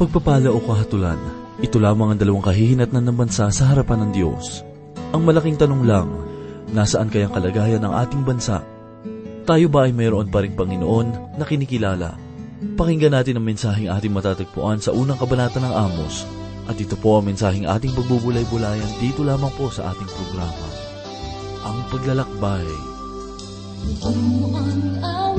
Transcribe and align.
Pagpapala 0.00 0.48
o 0.48 0.56
kahatulan, 0.64 1.20
ito 1.60 1.76
lamang 1.76 2.16
ang 2.16 2.18
dalawang 2.24 2.40
kahihinatnan 2.40 3.04
ng 3.04 3.16
bansa 3.20 3.52
sa 3.52 3.68
harapan 3.68 4.08
ng 4.08 4.10
Diyos. 4.16 4.64
Ang 5.12 5.28
malaking 5.28 5.60
tanong 5.60 5.84
lang, 5.84 6.08
nasaan 6.72 7.12
kayang 7.12 7.36
kalagayan 7.36 7.84
ng 7.84 7.92
ating 7.92 8.24
bansa? 8.24 8.64
Tayo 9.44 9.68
ba 9.68 9.84
ay 9.84 9.92
mayroon 9.92 10.32
pa 10.32 10.40
rin 10.40 10.56
Panginoon 10.56 11.36
na 11.36 11.44
kinikilala? 11.44 12.16
Pakinggan 12.80 13.12
natin 13.12 13.36
ang 13.36 13.44
mensaheng 13.44 13.92
ating 13.92 14.16
matatagpuan 14.16 14.80
sa 14.80 14.96
unang 14.96 15.20
kabanata 15.20 15.60
ng 15.60 15.68
Amos. 15.68 16.24
At 16.64 16.80
ito 16.80 16.96
po 16.96 17.20
ang 17.20 17.28
mensaheng 17.28 17.68
ating 17.68 17.92
pagbubulay-bulayan 17.92 19.04
dito 19.04 19.20
lamang 19.20 19.52
po 19.52 19.68
sa 19.68 19.92
ating 19.92 20.08
programa. 20.16 20.66
Ang 21.60 21.76
Paglalakbay. 21.92 22.68
Ang 24.08 24.20
ang 25.04 25.36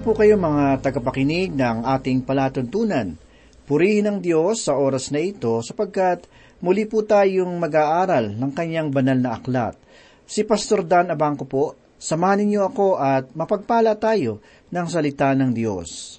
Kamusta 0.00 0.16
po 0.16 0.24
kayo 0.24 0.40
mga 0.40 0.80
tagapakinig 0.80 1.52
ng 1.60 1.84
ating 1.84 2.24
palatuntunan? 2.24 3.20
Purihin 3.68 4.08
ang 4.08 4.24
Diyos 4.24 4.64
sa 4.64 4.80
oras 4.80 5.12
na 5.12 5.20
ito 5.20 5.60
sapagkat 5.60 6.24
muli 6.64 6.88
po 6.88 7.04
tayong 7.04 7.60
mag-aaral 7.60 8.32
ng 8.32 8.48
kanyang 8.56 8.88
banal 8.88 9.20
na 9.20 9.36
aklat. 9.36 9.76
Si 10.24 10.40
Pastor 10.48 10.88
Dan 10.88 11.12
Abangco 11.12 11.44
po, 11.44 11.76
samahan 12.00 12.48
niyo 12.48 12.72
ako 12.72 12.96
at 12.96 13.28
mapagpala 13.36 13.92
tayo 14.00 14.40
ng 14.72 14.86
salita 14.88 15.36
ng 15.36 15.52
Diyos. 15.52 16.16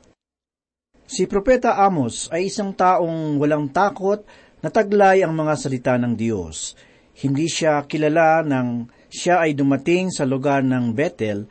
Si 1.10 1.26
Propeta 1.26 1.82
Amos 1.82 2.30
ay 2.30 2.54
isang 2.54 2.78
taong 2.78 3.42
walang 3.42 3.66
takot 3.74 4.22
na 4.62 4.70
taglay 4.70 5.26
ang 5.26 5.34
mga 5.34 5.58
salita 5.58 5.98
ng 5.98 6.14
Diyos. 6.14 6.78
Hindi 7.18 7.50
siya 7.50 7.82
kilala 7.90 8.46
nang 8.46 8.94
siya 9.10 9.42
ay 9.42 9.58
dumating 9.58 10.14
sa 10.14 10.22
lugar 10.30 10.62
ng 10.62 10.94
Bethel 10.94 11.50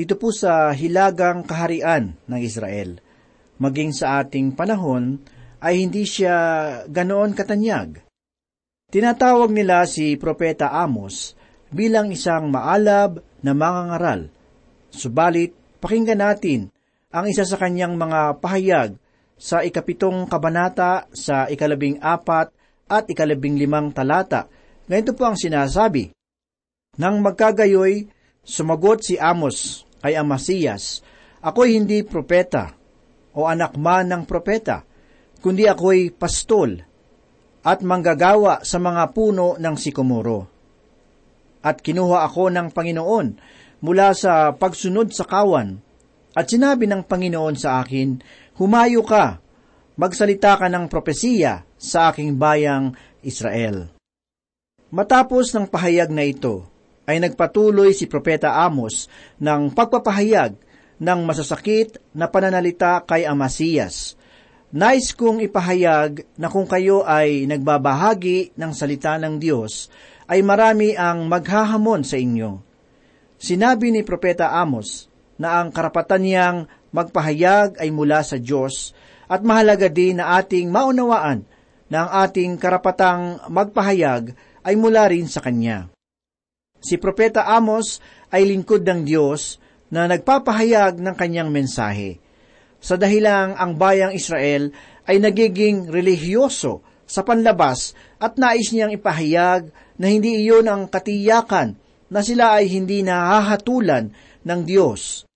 dito 0.00 0.16
po 0.16 0.32
sa 0.32 0.72
hilagang 0.72 1.44
kaharian 1.44 2.16
ng 2.24 2.40
Israel. 2.40 2.96
Maging 3.60 3.92
sa 3.92 4.24
ating 4.24 4.56
panahon 4.56 5.20
ay 5.60 5.84
hindi 5.84 6.08
siya 6.08 6.32
ganoon 6.88 7.36
katanyag. 7.36 8.00
Tinatawag 8.88 9.52
nila 9.52 9.84
si 9.84 10.16
Propeta 10.16 10.72
Amos 10.72 11.36
bilang 11.68 12.08
isang 12.08 12.48
maalab 12.48 13.20
na 13.44 13.52
mangangaral. 13.52 14.32
Subalit, 14.88 15.52
pakinggan 15.84 16.24
natin 16.24 16.72
ang 17.12 17.28
isa 17.28 17.44
sa 17.44 17.60
kanyang 17.60 18.00
mga 18.00 18.40
pahayag 18.40 18.96
sa 19.36 19.60
ikapitong 19.60 20.24
kabanata 20.32 21.12
sa 21.12 21.44
ikalabing 21.44 22.00
apat 22.00 22.48
at 22.88 23.04
ikalabing 23.04 23.60
limang 23.60 23.92
talata. 23.92 24.48
Ganito 24.88 25.12
po 25.12 25.28
ang 25.28 25.36
sinasabi, 25.36 26.08
Nang 26.96 27.20
magkagayoy, 27.20 28.08
sumagot 28.40 29.04
si 29.04 29.20
Amos 29.20 29.89
kay 30.00 30.16
Amasiyas, 30.16 31.04
Ako'y 31.40 31.80
hindi 31.80 32.04
propeta 32.04 32.76
o 33.32 33.48
anak 33.48 33.80
man 33.80 34.12
ng 34.12 34.22
propeta, 34.28 34.84
kundi 35.40 35.64
ako'y 35.64 36.12
pastol 36.12 36.76
at 37.64 37.80
manggagawa 37.80 38.60
sa 38.60 38.76
mga 38.76 39.12
puno 39.16 39.56
ng 39.56 39.76
sikomoro. 39.76 40.44
At 41.64 41.80
kinuha 41.80 42.24
ako 42.28 42.52
ng 42.52 42.68
Panginoon 42.72 43.26
mula 43.80 44.12
sa 44.12 44.52
pagsunod 44.52 45.12
sa 45.12 45.24
kawan, 45.24 45.80
at 46.30 46.46
sinabi 46.46 46.86
ng 46.86 47.02
Panginoon 47.04 47.56
sa 47.58 47.82
akin, 47.82 48.22
Humayo 48.60 49.02
ka, 49.02 49.42
magsalita 49.98 50.60
ka 50.60 50.68
ng 50.70 50.86
propesiya 50.86 51.64
sa 51.74 52.12
aking 52.12 52.38
bayang 52.38 52.94
Israel. 53.24 53.90
Matapos 54.94 55.50
ng 55.56 55.66
pahayag 55.66 56.12
na 56.12 56.22
ito, 56.22 56.69
ay 57.10 57.18
nagpatuloy 57.18 57.90
si 57.90 58.06
Propeta 58.06 58.62
Amos 58.62 59.10
ng 59.42 59.74
pagpapahayag 59.74 60.54
ng 61.02 61.20
masasakit 61.26 61.98
na 62.14 62.30
pananalita 62.30 63.02
kay 63.02 63.26
Amasiyas. 63.26 64.14
Nais 64.70 65.10
kong 65.18 65.42
ipahayag 65.42 66.22
na 66.38 66.46
kung 66.46 66.70
kayo 66.70 67.02
ay 67.02 67.50
nagbabahagi 67.50 68.54
ng 68.54 68.70
salita 68.70 69.18
ng 69.18 69.42
Diyos, 69.42 69.90
ay 70.30 70.46
marami 70.46 70.94
ang 70.94 71.26
maghahamon 71.26 72.06
sa 72.06 72.14
inyo. 72.14 72.62
Sinabi 73.34 73.90
ni 73.90 74.06
Propeta 74.06 74.54
Amos 74.54 75.10
na 75.42 75.58
ang 75.58 75.74
karapatan 75.74 76.22
niyang 76.22 76.58
magpahayag 76.94 77.82
ay 77.82 77.90
mula 77.90 78.22
sa 78.22 78.38
Diyos 78.38 78.94
at 79.26 79.42
mahalaga 79.42 79.90
din 79.90 80.22
na 80.22 80.38
ating 80.38 80.70
maunawaan 80.70 81.42
na 81.90 82.06
ang 82.06 82.10
ating 82.30 82.54
karapatang 82.54 83.42
magpahayag 83.50 84.38
ay 84.62 84.74
mula 84.78 85.10
rin 85.10 85.26
sa 85.26 85.42
Kanya. 85.42 85.90
Si 86.80 86.96
Propeta 86.96 87.44
Amos 87.44 88.00
ay 88.32 88.48
lingkod 88.48 88.84
ng 88.84 89.04
Diyos 89.04 89.60
na 89.92 90.08
nagpapahayag 90.08 90.96
ng 90.96 91.14
kanyang 91.14 91.52
mensahe. 91.52 92.18
Sa 92.80 92.96
dahilang 92.96 93.54
ang 93.60 93.76
bayang 93.76 94.16
Israel 94.16 94.72
ay 95.04 95.20
nagiging 95.20 95.92
relihiyoso 95.92 96.80
sa 97.04 97.20
panlabas 97.26 97.92
at 98.16 98.40
nais 98.40 98.72
niyang 98.72 98.94
ipahayag 98.94 99.68
na 100.00 100.06
hindi 100.08 100.40
iyon 100.40 100.70
ang 100.70 100.88
katiyakan 100.88 101.76
na 102.08 102.20
sila 102.24 102.56
ay 102.56 102.70
hindi 102.72 103.04
nahahatulan 103.04 104.14
ng 104.46 104.60
Diyos. 104.64 105.28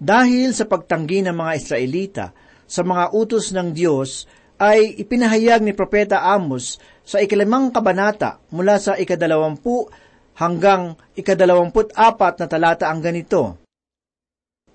Dahil 0.00 0.56
sa 0.56 0.64
pagtanggi 0.64 1.20
ng 1.26 1.36
mga 1.36 1.52
Israelita 1.58 2.26
sa 2.64 2.80
mga 2.80 3.12
utos 3.12 3.52
ng 3.52 3.76
Diyos, 3.76 4.24
ay 4.54 5.02
ipinahayag 5.02 5.66
ni 5.66 5.74
Propeta 5.74 6.22
Amos 6.22 6.78
sa 7.02 7.18
ikalimang 7.18 7.74
kabanata 7.74 8.38
mula 8.54 8.78
sa 8.78 8.94
ikadalawampu 8.94 9.90
hanggang 10.38 10.98
ikadalawamput 11.14 11.94
apat 11.94 12.42
na 12.42 12.46
talata 12.50 12.90
ang 12.90 13.00
ganito. 13.02 13.58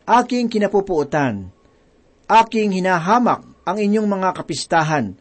Aking 0.10 0.50
kinapupuutan, 0.50 1.54
aking 2.26 2.74
hinahamak 2.74 3.46
ang 3.68 3.78
inyong 3.78 4.10
mga 4.10 4.30
kapistahan, 4.34 5.14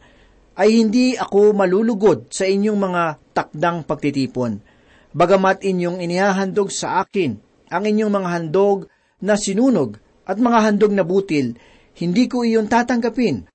ay 0.59 0.75
hindi 0.75 1.15
ako 1.15 1.55
malulugod 1.55 2.33
sa 2.33 2.43
inyong 2.43 2.79
mga 2.79 3.03
takdang 3.31 3.87
pagtitipon. 3.87 4.59
Bagamat 5.15 5.63
inyong 5.63 6.03
inihahandog 6.03 6.67
sa 6.73 6.99
akin 6.99 7.39
ang 7.71 7.83
inyong 7.87 8.11
mga 8.11 8.29
handog 8.29 8.91
na 9.23 9.39
sinunog 9.39 10.01
at 10.27 10.35
mga 10.35 10.59
handog 10.67 10.91
na 10.91 11.07
butil, 11.07 11.55
hindi 11.95 12.27
ko 12.27 12.43
iyon 12.43 12.67
tatanggapin. 12.67 13.47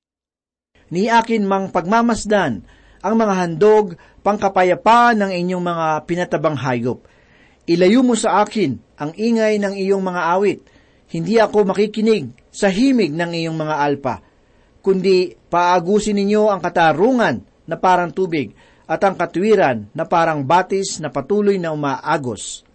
Ni 0.94 1.10
akin 1.10 1.44
mang 1.44 1.68
pagmamasdan 1.74 2.64
ang 3.04 3.20
mga 3.20 3.34
handog 3.36 4.00
pangkapayapa 4.24 5.12
ng 5.12 5.28
inyong 5.28 5.60
mga 5.60 5.86
pinatabang 6.08 6.56
hayop. 6.56 7.04
Ilayo 7.68 8.00
mo 8.00 8.16
sa 8.16 8.40
akin 8.40 8.80
ang 8.96 9.12
ingay 9.12 9.60
ng 9.60 9.76
iyong 9.76 10.00
mga 10.00 10.22
awit. 10.32 10.60
Hindi 11.12 11.36
ako 11.36 11.76
makikinig 11.76 12.32
sa 12.48 12.72
himig 12.72 13.12
ng 13.12 13.30
iyong 13.36 13.56
mga 13.60 13.76
alpa 13.76 14.24
kundi 14.84 15.32
paagusin 15.48 16.20
ninyo 16.20 16.52
ang 16.52 16.60
katarungan 16.60 17.40
na 17.64 17.80
parang 17.80 18.12
tubig 18.12 18.52
at 18.84 19.00
ang 19.00 19.16
katwiran 19.16 19.88
na 19.96 20.04
parang 20.04 20.44
batis 20.44 21.00
na 21.00 21.08
patuloy 21.08 21.56
na 21.56 21.72
umaagos. 21.72 22.68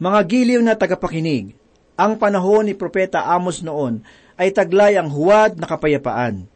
Mga 0.00 0.20
giliw 0.24 0.60
na 0.64 0.72
tagapakinig, 0.72 1.52
ang 2.00 2.16
panahon 2.16 2.64
ni 2.64 2.72
Propeta 2.72 3.28
Amos 3.28 3.60
noon 3.60 4.00
ay 4.40 4.56
taglay 4.56 4.96
ang 4.96 5.12
huwad 5.12 5.60
na 5.60 5.68
kapayapaan. 5.68 6.48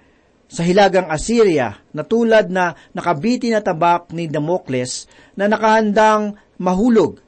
Sa 0.47 0.63
hilagang 0.63 1.11
Assyria, 1.11 1.83
na 1.91 2.07
tulad 2.07 2.47
na 2.55 2.79
nakabiti 2.95 3.51
na 3.51 3.59
tabak 3.59 4.15
ni 4.15 4.31
Damocles 4.31 5.11
na 5.35 5.51
nakahandang 5.51 6.39
mahulog, 6.63 7.19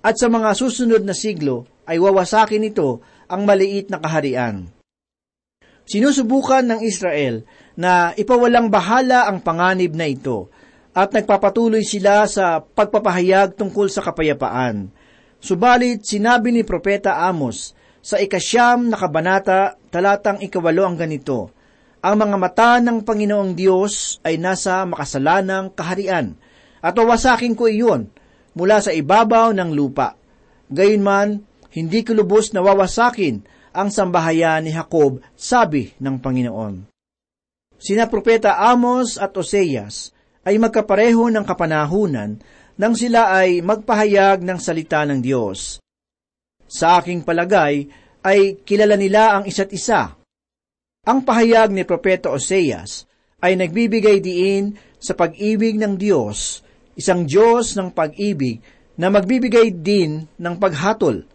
at 0.00 0.16
sa 0.16 0.32
mga 0.32 0.56
susunod 0.56 1.04
na 1.04 1.12
siglo 1.12 1.68
ay 1.84 2.00
wawasakin 2.00 2.72
ito 2.72 3.04
ang 3.28 3.44
maliit 3.44 3.92
na 3.92 4.00
kaharian. 4.00 4.66
Sinusubukan 5.84 6.62
ng 6.62 6.80
Israel 6.82 7.44
na 7.76 8.14
ipawalang 8.14 8.70
bahala 8.70 9.28
ang 9.28 9.42
panganib 9.42 9.92
na 9.92 10.06
ito 10.06 10.48
at 10.92 11.10
nagpapatuloy 11.10 11.82
sila 11.82 12.28
sa 12.28 12.60
pagpapahayag 12.60 13.56
tungkol 13.56 13.88
sa 13.88 14.04
kapayapaan. 14.04 14.92
Subalit 15.42 16.06
sinabi 16.06 16.54
ni 16.54 16.62
Propeta 16.62 17.26
Amos 17.26 17.74
sa 17.98 18.20
ikasyam 18.20 18.90
na 18.92 18.96
kabanata 18.98 19.74
talatang 19.90 20.38
ikawalo 20.38 20.86
ang 20.86 20.96
ganito, 20.98 21.50
Ang 22.02 22.18
mga 22.18 22.36
mata 22.36 22.70
ng 22.82 23.06
Panginoong 23.06 23.54
Diyos 23.54 24.18
ay 24.26 24.34
nasa 24.34 24.82
makasalanang 24.82 25.70
kaharian 25.70 26.34
at 26.82 26.98
wawasakin 26.98 27.54
ko 27.54 27.70
iyon 27.70 28.10
mula 28.58 28.82
sa 28.82 28.90
ibabaw 28.90 29.54
ng 29.54 29.70
lupa. 29.70 30.18
Gayunman, 30.66 31.46
hindi 31.70 32.02
ko 32.02 32.18
lubos 32.18 32.50
na 32.50 32.58
wawasakin 32.58 33.46
ang 33.70 33.88
sambahayan 33.94 34.66
ni 34.66 34.74
Jacob, 34.74 35.22
sabi 35.38 35.94
ng 36.02 36.18
Panginoon. 36.18 36.90
Sina 37.78 38.10
Propeta 38.10 38.58
Amos 38.58 39.14
at 39.14 39.30
Oseas 39.38 40.10
ay 40.42 40.58
magkapareho 40.58 41.30
ng 41.30 41.46
kapanahunan 41.46 42.42
nang 42.82 42.94
sila 42.98 43.30
ay 43.30 43.62
magpahayag 43.62 44.42
ng 44.42 44.58
salita 44.58 45.06
ng 45.06 45.22
Diyos. 45.22 45.78
Sa 46.66 46.98
aking 46.98 47.22
palagay 47.22 47.86
ay 48.26 48.58
kilala 48.66 48.98
nila 48.98 49.38
ang 49.38 49.46
isa't 49.46 49.70
isa. 49.70 50.21
Ang 51.02 51.26
pahayag 51.26 51.74
ni 51.74 51.82
Propeta 51.82 52.30
Oseas 52.30 53.10
ay 53.42 53.58
nagbibigay 53.58 54.22
diin 54.22 54.78
sa 55.02 55.18
pag-ibig 55.18 55.74
ng 55.74 55.98
Diyos, 55.98 56.62
isang 56.94 57.26
Diyos 57.26 57.74
ng 57.74 57.90
pag-ibig 57.90 58.62
na 58.94 59.10
magbibigay 59.10 59.74
din 59.74 60.30
ng 60.38 60.54
paghatol 60.62 61.26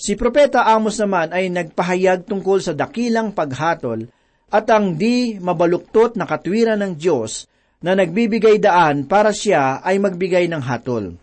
Si 0.00 0.16
Propeta 0.16 0.64
Amos 0.64 0.96
naman 0.96 1.28
ay 1.28 1.52
nagpahayag 1.52 2.24
tungkol 2.24 2.64
sa 2.64 2.72
dakilang 2.72 3.36
paghatol 3.36 4.08
at 4.48 4.64
ang 4.72 4.96
di 4.96 5.36
mabaluktot 5.36 6.16
na 6.16 6.24
katwiran 6.24 6.80
ng 6.80 6.96
Diyos 6.96 7.44
na 7.84 7.92
nagbibigay 7.92 8.56
daan 8.56 9.04
para 9.04 9.28
siya 9.28 9.84
ay 9.84 10.00
magbigay 10.00 10.48
ng 10.48 10.62
hatol. 10.64 11.20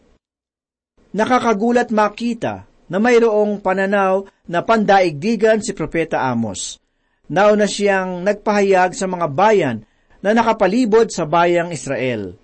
Nakakagulat 1.09 1.89
makita 1.89 2.69
na 2.85 3.01
mayroong 3.01 3.65
pananaw 3.65 4.29
na 4.45 4.61
pandaigdigan 4.61 5.57
si 5.65 5.73
Propeta 5.73 6.29
Amos. 6.29 6.77
Nauna 7.27 7.67
siyang 7.67 8.23
nagpahayag 8.23 8.95
sa 8.95 9.05
mga 9.07 9.27
bayan 9.27 9.77
na 10.23 10.31
nakapalibot 10.31 11.11
sa 11.11 11.27
bayang 11.27 11.75
Israel. 11.75 12.39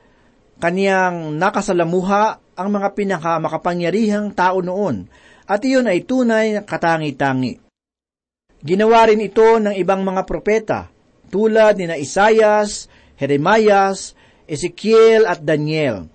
Kaniyang 0.60 1.36
nakasalamuha 1.40 2.40
ang 2.54 2.70
mga 2.70 2.94
pinakamakapangyarihang 2.94 4.36
tao 4.36 4.60
noon 4.60 5.08
at 5.48 5.60
iyon 5.64 5.90
ay 5.90 6.04
tunay 6.04 6.56
na 6.56 6.62
katangi-tangi. 6.64 7.60
Ginawa 8.64 9.12
rin 9.12 9.20
ito 9.20 9.60
ng 9.60 9.76
ibang 9.76 10.08
mga 10.08 10.24
propeta, 10.24 10.88
tulad 11.28 11.76
ni 11.76 11.90
na 11.90 12.00
Isayas, 12.00 12.88
Jeremias, 13.20 14.16
Ezekiel 14.48 15.28
at 15.28 15.44
Daniel. 15.44 16.08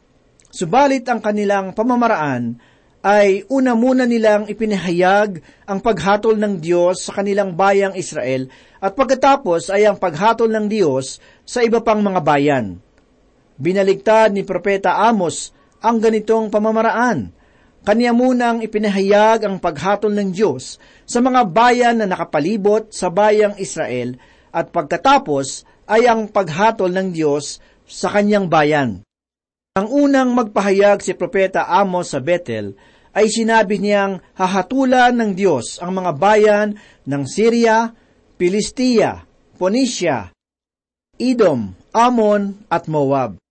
Subalit 0.48 1.04
ang 1.12 1.20
kanilang 1.20 1.76
pamamaraan 1.76 2.56
ay 3.02 3.46
una 3.46 3.78
muna 3.78 4.02
nilang 4.04 4.50
ipinahayag 4.50 5.38
ang 5.70 5.78
paghatol 5.78 6.34
ng 6.34 6.58
Diyos 6.58 7.06
sa 7.06 7.14
kanilang 7.14 7.54
bayang 7.54 7.94
Israel 7.94 8.50
at 8.82 8.98
pagkatapos 8.98 9.70
ay 9.70 9.86
ang 9.86 10.02
paghatol 10.02 10.50
ng 10.50 10.66
Diyos 10.66 11.22
sa 11.46 11.62
iba 11.62 11.78
pang 11.78 12.02
mga 12.02 12.20
bayan. 12.22 12.82
Binaligtad 13.58 14.34
ni 14.34 14.42
Propeta 14.42 14.98
Amos 15.06 15.54
ang 15.78 16.02
ganitong 16.02 16.50
pamamaraan 16.50 17.38
kanya 17.86 18.12
munang 18.12 18.60
ipinahayag 18.60 19.46
ang 19.46 19.56
paghatol 19.62 20.12
ng 20.12 20.34
Diyos 20.34 20.76
sa 21.06 21.22
mga 21.22 21.46
bayan 21.48 21.96
na 22.02 22.06
nakapalibot 22.10 22.90
sa 22.90 23.08
bayang 23.08 23.54
Israel 23.56 24.18
at 24.50 24.74
pagkatapos 24.74 25.64
ay 25.88 26.04
ang 26.04 26.28
paghatol 26.28 26.92
ng 26.92 27.14
Diyos 27.14 27.62
sa 27.88 28.12
kanyang 28.12 28.50
bayan. 28.50 29.00
Ang 29.78 29.88
unang 29.88 30.34
magpahayag 30.34 31.00
si 31.00 31.14
Propeta 31.14 31.70
Amos 31.70 32.12
sa 32.12 32.20
Bethel 32.20 32.76
ay 33.18 33.26
sinabi 33.26 33.82
niyang 33.82 34.22
hahatulan 34.38 35.10
ng 35.10 35.34
Diyos 35.34 35.82
ang 35.82 35.98
mga 35.98 36.14
bayan 36.14 36.68
ng 37.02 37.22
Syria, 37.26 37.90
Pilistia, 38.38 39.26
Phoenicia, 39.58 40.30
Edom, 41.18 41.74
Ammon 41.90 42.62
at 42.70 42.86
Moab. 42.86 43.42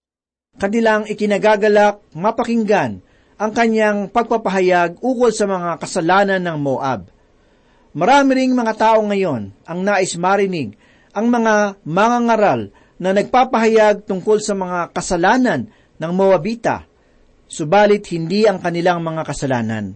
Kanilang 0.55 1.03
ikinagagalak 1.11 1.99
mapakinggan 2.15 3.03
ang 3.35 3.51
kanyang 3.51 4.07
pagpapahayag 4.07 5.03
ukol 5.03 5.35
sa 5.35 5.43
mga 5.43 5.83
kasalanan 5.83 6.39
ng 6.39 6.57
Moab. 6.63 7.11
Marami 7.91 8.39
ring 8.39 8.55
mga 8.55 8.73
tao 8.79 9.03
ngayon 9.03 9.51
ang 9.67 9.79
nais 9.83 10.15
marinig 10.15 10.79
ang 11.11 11.27
mga 11.27 11.75
mangangaral 11.83 12.71
na 13.03 13.11
nagpapahayag 13.11 14.07
tungkol 14.07 14.39
sa 14.39 14.55
mga 14.55 14.95
kasalanan 14.95 15.67
ng 15.99 16.11
Moabita, 16.15 16.86
subalit 17.47 18.03
hindi 18.11 18.45
ang 18.45 18.59
kanilang 18.59 19.01
mga 19.01 19.23
kasalanan. 19.23 19.95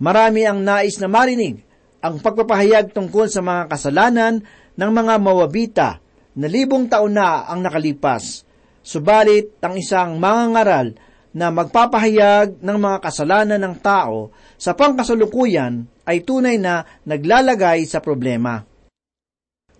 Marami 0.00 0.48
ang 0.48 0.64
nais 0.64 0.96
na 0.96 1.08
marinig 1.12 1.60
ang 2.00 2.16
pagpapahayag 2.18 2.96
tungkol 2.96 3.28
sa 3.28 3.44
mga 3.44 3.68
kasalanan 3.68 4.40
ng 4.74 4.90
mga 4.90 5.14
Moabita 5.20 5.88
na 6.32 6.46
libong 6.48 6.88
taon 6.88 7.12
na 7.12 7.44
ang 7.44 7.60
nakalipas. 7.60 8.48
Subalit 8.80 9.60
ang 9.60 9.76
isang 9.76 10.16
mangangaral 10.16 10.96
na 11.36 11.52
magpapahayag 11.52 12.58
ng 12.58 12.78
mga 12.80 12.98
kasalanan 13.04 13.60
ng 13.60 13.76
tao 13.78 14.32
sa 14.56 14.72
pangkasalukuyan 14.72 15.84
ay 16.08 16.24
tunay 16.24 16.56
na 16.56 16.82
naglalagay 17.04 17.86
sa 17.86 18.02
problema. 18.02 18.64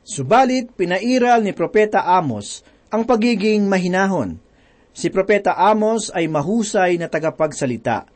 Subalit, 0.05 0.77
pinairal 0.77 1.43
ni 1.43 1.57
Propeta 1.57 2.05
Amos 2.07 2.63
ang 2.93 3.07
pagiging 3.07 3.67
mahinahon. 3.67 4.39
Si 4.91 5.09
Propeta 5.09 5.55
Amos 5.55 6.11
ay 6.11 6.27
mahusay 6.27 6.99
na 6.99 7.07
tagapagsalita. 7.07 8.07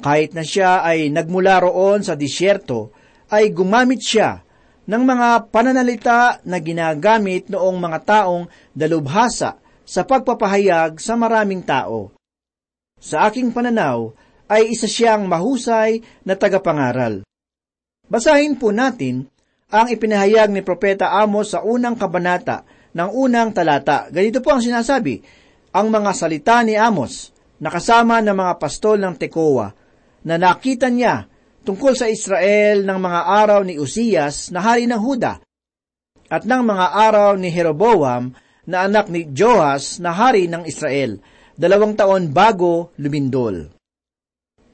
Kahit 0.00 0.36
na 0.36 0.44
siya 0.44 0.84
ay 0.84 1.08
nagmula 1.08 1.64
roon 1.64 2.04
sa 2.04 2.16
disyerto, 2.16 2.92
ay 3.32 3.52
gumamit 3.52 4.00
siya 4.00 4.44
ng 4.86 5.02
mga 5.02 5.50
pananalita 5.50 6.40
na 6.46 6.62
ginagamit 6.62 7.50
noong 7.50 7.76
mga 7.76 7.98
taong 8.06 8.44
dalubhasa 8.70 9.58
sa 9.86 10.02
pagpapahayag 10.06 10.98
sa 11.02 11.18
maraming 11.18 11.62
tao. 11.62 12.14
Sa 12.96 13.26
aking 13.28 13.50
pananaw, 13.50 14.14
ay 14.46 14.70
isa 14.70 14.86
siyang 14.86 15.26
mahusay 15.26 16.02
na 16.22 16.38
tagapangaral. 16.38 17.26
Basahin 18.06 18.54
po 18.54 18.70
natin 18.70 19.26
ang 19.66 19.90
ipinahayag 19.90 20.54
ni 20.54 20.62
Propeta 20.62 21.18
Amos 21.18 21.50
sa 21.50 21.66
unang 21.66 21.98
kabanata 21.98 22.62
ng 22.94 23.10
unang 23.10 23.50
talata. 23.50 24.06
Ganito 24.14 24.38
po 24.38 24.54
ang 24.54 24.62
sinasabi, 24.62 25.18
ang 25.76 25.92
mga 25.92 26.10
salita 26.16 26.64
ni 26.64 26.72
Amos, 26.72 27.36
nakasama 27.60 28.24
ng 28.24 28.32
mga 28.32 28.54
pastol 28.56 28.96
ng 28.96 29.12
Tekoa, 29.20 29.68
na 30.24 30.34
nakita 30.40 30.88
niya 30.88 31.28
tungkol 31.68 31.92
sa 31.92 32.08
Israel 32.08 32.80
ng 32.80 32.96
mga 32.96 33.20
araw 33.44 33.60
ni 33.60 33.76
Uzias 33.76 34.48
na 34.48 34.64
hari 34.64 34.88
ng 34.88 34.96
Huda, 34.96 35.44
at 36.32 36.42
ng 36.48 36.62
mga 36.64 36.86
araw 36.96 37.36
ni 37.36 37.52
Jeroboam 37.52 38.32
na 38.64 38.88
anak 38.88 39.12
ni 39.12 39.28
Joas 39.36 40.00
na 40.00 40.16
hari 40.16 40.48
ng 40.48 40.64
Israel, 40.64 41.20
dalawang 41.52 41.92
taon 41.92 42.32
bago 42.32 42.96
lumindol. 42.96 43.68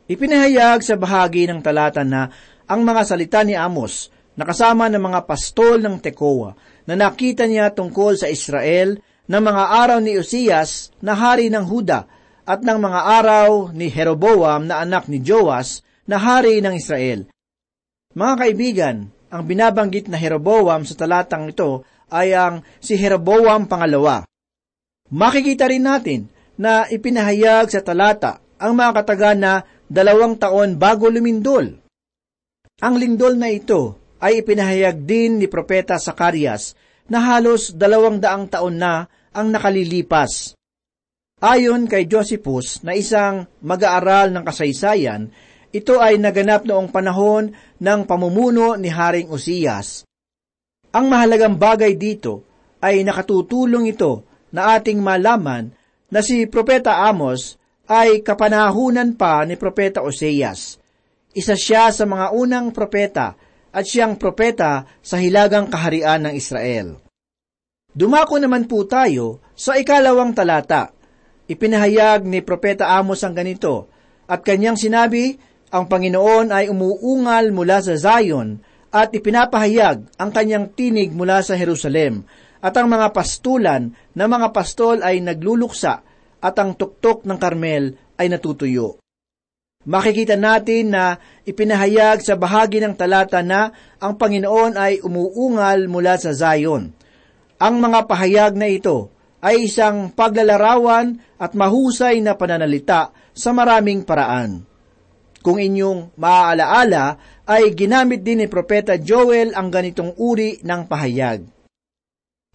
Ipinahayag 0.07 0.87
sa 0.87 0.95
bahagi 0.95 1.51
ng 1.51 1.59
talata 1.67 2.07
na 2.07 2.31
ang 2.71 2.87
mga 2.87 3.03
salita 3.03 3.43
ni 3.43 3.59
Amos, 3.59 4.07
nakasama 4.39 4.87
ng 4.87 5.03
mga 5.03 5.21
pastol 5.27 5.83
ng 5.83 5.99
Tekoa, 5.99 6.55
na 6.87 6.95
nakita 6.95 7.51
niya 7.51 7.75
tungkol 7.75 8.15
sa 8.15 8.31
Israel 8.31 9.03
ng 9.33 9.41
mga 9.41 9.65
araw 9.81 9.99
ni 10.05 10.21
Uzias 10.21 10.93
na 11.01 11.17
hari 11.17 11.49
ng 11.49 11.65
Huda 11.65 12.05
at 12.45 12.61
ng 12.61 12.77
mga 12.77 13.01
araw 13.17 13.73
ni 13.73 13.89
Jeroboam 13.89 14.69
na 14.69 14.85
anak 14.85 15.09
ni 15.09 15.25
Joas 15.25 15.81
na 16.05 16.21
hari 16.21 16.61
ng 16.61 16.77
Israel. 16.77 17.33
Mga 18.13 18.35
kaibigan, 18.37 18.97
ang 19.33 19.43
binabanggit 19.49 20.13
na 20.13 20.21
Jeroboam 20.21 20.85
sa 20.85 20.93
talatang 20.93 21.49
ito 21.49 21.81
ay 22.13 22.37
ang 22.37 22.61
si 22.77 23.01
Jeroboam 23.01 23.65
pangalawa. 23.65 24.29
Makikita 25.09 25.65
rin 25.65 25.89
natin 25.89 26.29
na 26.61 26.85
ipinahayag 26.85 27.73
sa 27.73 27.81
talata 27.81 28.37
ang 28.61 28.77
mga 28.77 29.01
kataga 29.01 29.33
na 29.33 29.65
dalawang 29.89 30.37
taon 30.37 30.77
bago 30.77 31.09
lumindol. 31.09 31.81
Ang 32.85 32.95
lindol 33.01 33.41
na 33.41 33.49
ito 33.49 33.97
ay 34.21 34.45
ipinahayag 34.45 35.09
din 35.09 35.41
ni 35.41 35.49
Propeta 35.49 35.97
Sakarias 35.97 36.77
na 37.09 37.33
halos 37.33 37.73
dalawang 37.73 38.21
daang 38.21 38.45
taon 38.45 38.77
na 38.77 39.09
ang 39.33 39.53
nakalilipas. 39.53 40.57
Ayon 41.43 41.91
kay 41.91 42.07
Josephus 42.07 42.87
na 42.87 42.95
isang 42.95 43.51
mag-aaral 43.61 44.31
ng 44.31 44.45
kasaysayan, 44.47 45.29
ito 45.75 45.99
ay 45.99 46.21
naganap 46.21 46.63
noong 46.69 46.93
panahon 46.93 47.51
ng 47.81 48.01
pamumuno 48.07 48.79
ni 48.79 48.93
Haring 48.93 49.33
Usiyas. 49.33 50.07
Ang 50.93 51.11
mahalagang 51.11 51.59
bagay 51.59 51.99
dito 51.99 52.47
ay 52.79 53.03
nakatutulong 53.03 53.91
ito 53.91 54.23
na 54.55 54.79
ating 54.79 55.03
malaman 55.03 55.73
na 56.13 56.21
si 56.21 56.47
Propeta 56.47 57.09
Amos 57.09 57.57
ay 57.91 58.23
kapanahunan 58.23 59.19
pa 59.19 59.43
ni 59.43 59.59
Propeta 59.59 60.05
Oseas. 60.05 60.79
Isa 61.33 61.57
siya 61.57 61.91
sa 61.91 62.05
mga 62.05 62.37
unang 62.37 62.71
propeta 62.71 63.35
at 63.73 63.85
siyang 63.89 64.21
propeta 64.21 64.85
sa 65.01 65.17
hilagang 65.17 65.73
kaharian 65.73 66.29
ng 66.29 66.35
Israel. 66.37 67.02
Dumako 67.93 68.41
naman 68.41 68.65
po 68.69 68.89
tayo 68.89 69.45
sa 69.53 69.77
ikalawang 69.77 70.33
talata 70.33 70.97
Ipinahayag 71.53 72.23
ni 72.25 72.41
Propeta 72.41 72.95
Amos 72.95 73.21
ang 73.27 73.35
ganito, 73.35 73.91
at 74.31 74.47
kanyang 74.47 74.79
sinabi, 74.79 75.37
ang 75.69 75.85
Panginoon 75.85 76.49
ay 76.49 76.73
umuungal 76.73 77.53
mula 77.53 77.85
sa 77.85 77.93
Zion 77.99 78.61
at 78.93 79.13
ipinapahayag 79.13 80.21
ang 80.21 80.31
kanyang 80.31 80.73
tinig 80.77 81.13
mula 81.17 81.41
sa 81.41 81.57
Jerusalem 81.57 82.29
at 82.61 82.77
ang 82.77 82.93
mga 82.93 83.13
pastulan 83.13 83.97
na 84.13 84.25
mga 84.29 84.53
pastol 84.53 85.01
ay 85.01 85.25
nagluluksa 85.25 86.05
at 86.45 86.55
ang 86.61 86.77
tuktok 86.77 87.25
ng 87.25 87.39
Karmel 87.41 87.97
ay 88.21 88.29
natutuyo. 88.29 89.01
Makikita 89.89 90.37
natin 90.37 90.93
na 90.93 91.17
ipinahayag 91.49 92.21
sa 92.21 92.37
bahagi 92.37 92.85
ng 92.85 92.95
talata 92.95 93.41
na 93.41 93.73
ang 93.97 94.15
Panginoon 94.21 94.77
ay 94.77 95.01
umuungal 95.01 95.89
mula 95.89 96.21
sa 96.21 96.37
Zion. 96.37 96.93
Ang 97.63 97.79
mga 97.79 98.11
pahayag 98.11 98.59
na 98.59 98.67
ito 98.67 99.15
ay 99.39 99.71
isang 99.71 100.11
paglalarawan 100.11 101.15
at 101.39 101.55
mahusay 101.55 102.19
na 102.19 102.35
pananalita 102.35 103.15
sa 103.31 103.55
maraming 103.55 104.03
paraan. 104.03 104.67
Kung 105.47 105.63
inyong 105.63 106.19
maaalaala, 106.19 107.23
ay 107.47 107.71
ginamit 107.75 108.27
din 108.27 108.43
ni 108.43 108.47
Propeta 108.51 108.99
Joel 108.99 109.55
ang 109.55 109.71
ganitong 109.71 110.19
uri 110.19 110.59
ng 110.59 110.83
pahayag. 110.91 111.47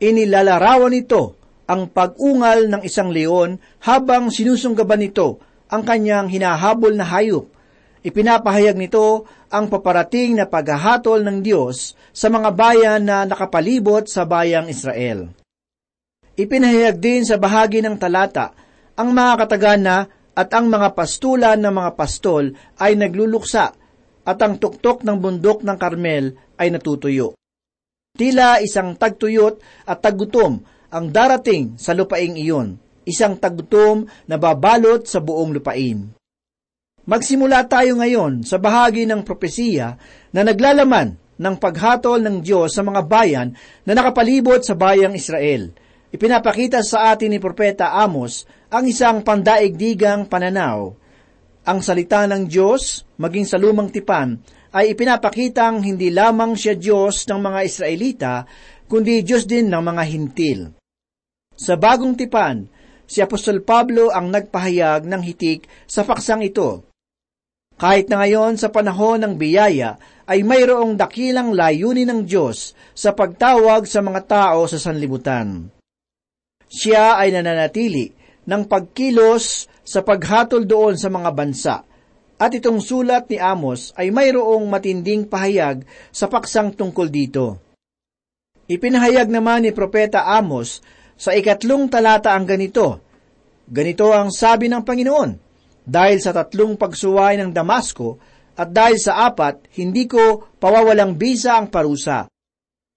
Inilalarawan 0.03 0.91
nito 0.91 1.39
ang 1.71 1.87
pag-ungal 1.87 2.67
ng 2.67 2.83
isang 2.83 3.07
leon 3.07 3.59
habang 3.87 4.27
sinusunggaban 4.27 5.07
nito 5.07 5.39
ang 5.71 5.87
kanyang 5.87 6.27
hinahabol 6.27 6.95
na 6.95 7.07
hayop. 7.07 7.47
Ipinapahayag 8.07 8.79
nito 8.79 9.27
ang 9.51 9.67
paparating 9.67 10.39
na 10.39 10.47
paghahatol 10.47 11.27
ng 11.27 11.43
Diyos 11.43 11.91
sa 12.15 12.31
mga 12.31 12.55
bayan 12.55 13.03
na 13.03 13.27
nakapalibot 13.27 14.07
sa 14.07 14.23
bayang 14.23 14.71
Israel. 14.71 15.27
Ipinahayag 16.39 17.03
din 17.03 17.27
sa 17.27 17.35
bahagi 17.35 17.83
ng 17.83 17.99
talata 17.99 18.55
ang 18.95 19.11
mga 19.11 19.43
katagana 19.43 20.07
at 20.31 20.47
ang 20.55 20.71
mga 20.71 20.95
pastulan 20.95 21.59
ng 21.59 21.73
mga 21.73 21.91
pastol 21.99 22.55
ay 22.79 22.95
nagluluksa 22.95 23.75
at 24.23 24.37
ang 24.39 24.55
tuktok 24.55 25.03
ng 25.03 25.17
bundok 25.19 25.67
ng 25.67 25.75
Karmel 25.75 26.31
ay 26.55 26.71
natutuyo. 26.71 27.35
Tila 28.15 28.63
isang 28.63 28.95
tagtuyot 28.95 29.83
at 29.83 29.99
tagutom 29.99 30.63
ang 30.95 31.11
darating 31.11 31.75
sa 31.75 31.91
lupaing 31.91 32.39
iyon, 32.39 32.79
isang 33.03 33.35
tagutom 33.35 34.07
na 34.31 34.39
babalot 34.39 35.03
sa 35.03 35.19
buong 35.19 35.51
lupain. 35.51 36.16
Magsimula 37.07 37.63
tayo 37.71 37.95
ngayon 37.97 38.43
sa 38.43 38.59
bahagi 38.59 39.07
ng 39.07 39.23
propesiya 39.23 39.95
na 40.35 40.43
naglalaman 40.43 41.15
ng 41.39 41.55
paghatol 41.55 42.19
ng 42.19 42.43
Diyos 42.43 42.75
sa 42.75 42.83
mga 42.83 43.01
bayan 43.07 43.55
na 43.87 43.95
nakapalibot 43.95 44.59
sa 44.61 44.75
bayang 44.75 45.15
Israel– 45.15 45.71
Ipinapakita 46.07 46.79
sa 46.87 47.11
atin 47.11 47.35
ni 47.35 47.39
Propeta 47.39 47.91
Amos 47.91 48.47
ang 48.71 48.87
isang 48.87 49.27
pandaigdigang 49.27 50.31
pananaw. 50.31 50.95
Ang 51.67 51.79
salita 51.83 52.23
ng 52.31 52.47
Diyos, 52.47 53.03
maging 53.19 53.43
sa 53.43 53.59
lumang 53.59 53.91
tipan, 53.91 54.39
ay 54.71 54.95
ipinapakitang 54.95 55.83
hindi 55.83 56.07
lamang 56.07 56.55
siya 56.55 56.79
Diyos 56.79 57.27
ng 57.27 57.39
mga 57.43 57.59
Israelita, 57.67 58.33
kundi 58.87 59.19
Diyos 59.19 59.43
din 59.43 59.67
ng 59.67 59.83
mga 59.83 60.03
hintil. 60.07 60.59
Sa 61.59 61.75
bagong 61.75 62.15
tipan, 62.15 62.71
si 63.03 63.19
Apostol 63.19 63.59
Pablo 63.67 64.07
ang 64.07 64.31
nagpahayag 64.31 65.03
ng 65.03 65.21
hitik 65.27 65.67
sa 65.83 66.07
paksang 66.07 66.39
ito. 66.39 66.86
Kahit 67.77 68.09
na 68.09 68.25
ngayon 68.25 68.57
sa 68.57 68.73
panahon 68.73 69.21
ng 69.21 69.33
biyaya, 69.37 70.01
ay 70.25 70.41
mayroong 70.41 70.97
dakilang 70.97 71.53
layunin 71.53 72.09
ng 72.09 72.21
Diyos 72.25 72.73
sa 72.97 73.13
pagtawag 73.13 73.85
sa 73.85 74.01
mga 74.01 74.21
tao 74.25 74.65
sa 74.65 74.81
sanlibutan. 74.81 75.69
Siya 76.67 77.15
ay 77.21 77.31
nananatili 77.31 78.11
ng 78.43 78.63
pagkilos 78.67 79.69
sa 79.87 80.03
paghatol 80.03 80.67
doon 80.67 80.99
sa 80.99 81.07
mga 81.07 81.29
bansa. 81.31 81.75
At 82.37 82.51
itong 82.53 82.83
sulat 82.83 83.31
ni 83.31 83.39
Amos 83.39 83.95
ay 83.95 84.11
mayroong 84.11 84.67
matinding 84.67 85.25
pahayag 85.25 85.87
sa 86.11 86.27
paksang 86.27 86.75
tungkol 86.75 87.07
dito. 87.07 87.45
Ipinahayag 88.67 89.31
naman 89.31 89.63
ni 89.63 89.71
Propeta 89.71 90.27
Amos 90.27 90.83
sa 91.15 91.31
ikatlong 91.33 91.87
talata 91.87 92.35
ang 92.35 92.43
ganito. 92.43 92.99
Ganito 93.63 94.11
ang 94.11 94.29
sabi 94.29 94.67
ng 94.67 94.83
Panginoon, 94.83 95.46
dahil 95.87 96.19
sa 96.19 96.35
tatlong 96.35 96.75
pagsuway 96.75 97.39
ng 97.39 97.55
Damasco 97.55 98.19
at 98.59 98.75
dahil 98.75 98.99
sa 98.99 99.31
apat, 99.31 99.71
hindi 99.79 100.03
ko 100.03 100.51
pawawalang 100.59 101.15
bisa 101.15 101.55
ang 101.55 101.71
parusa, 101.71 102.27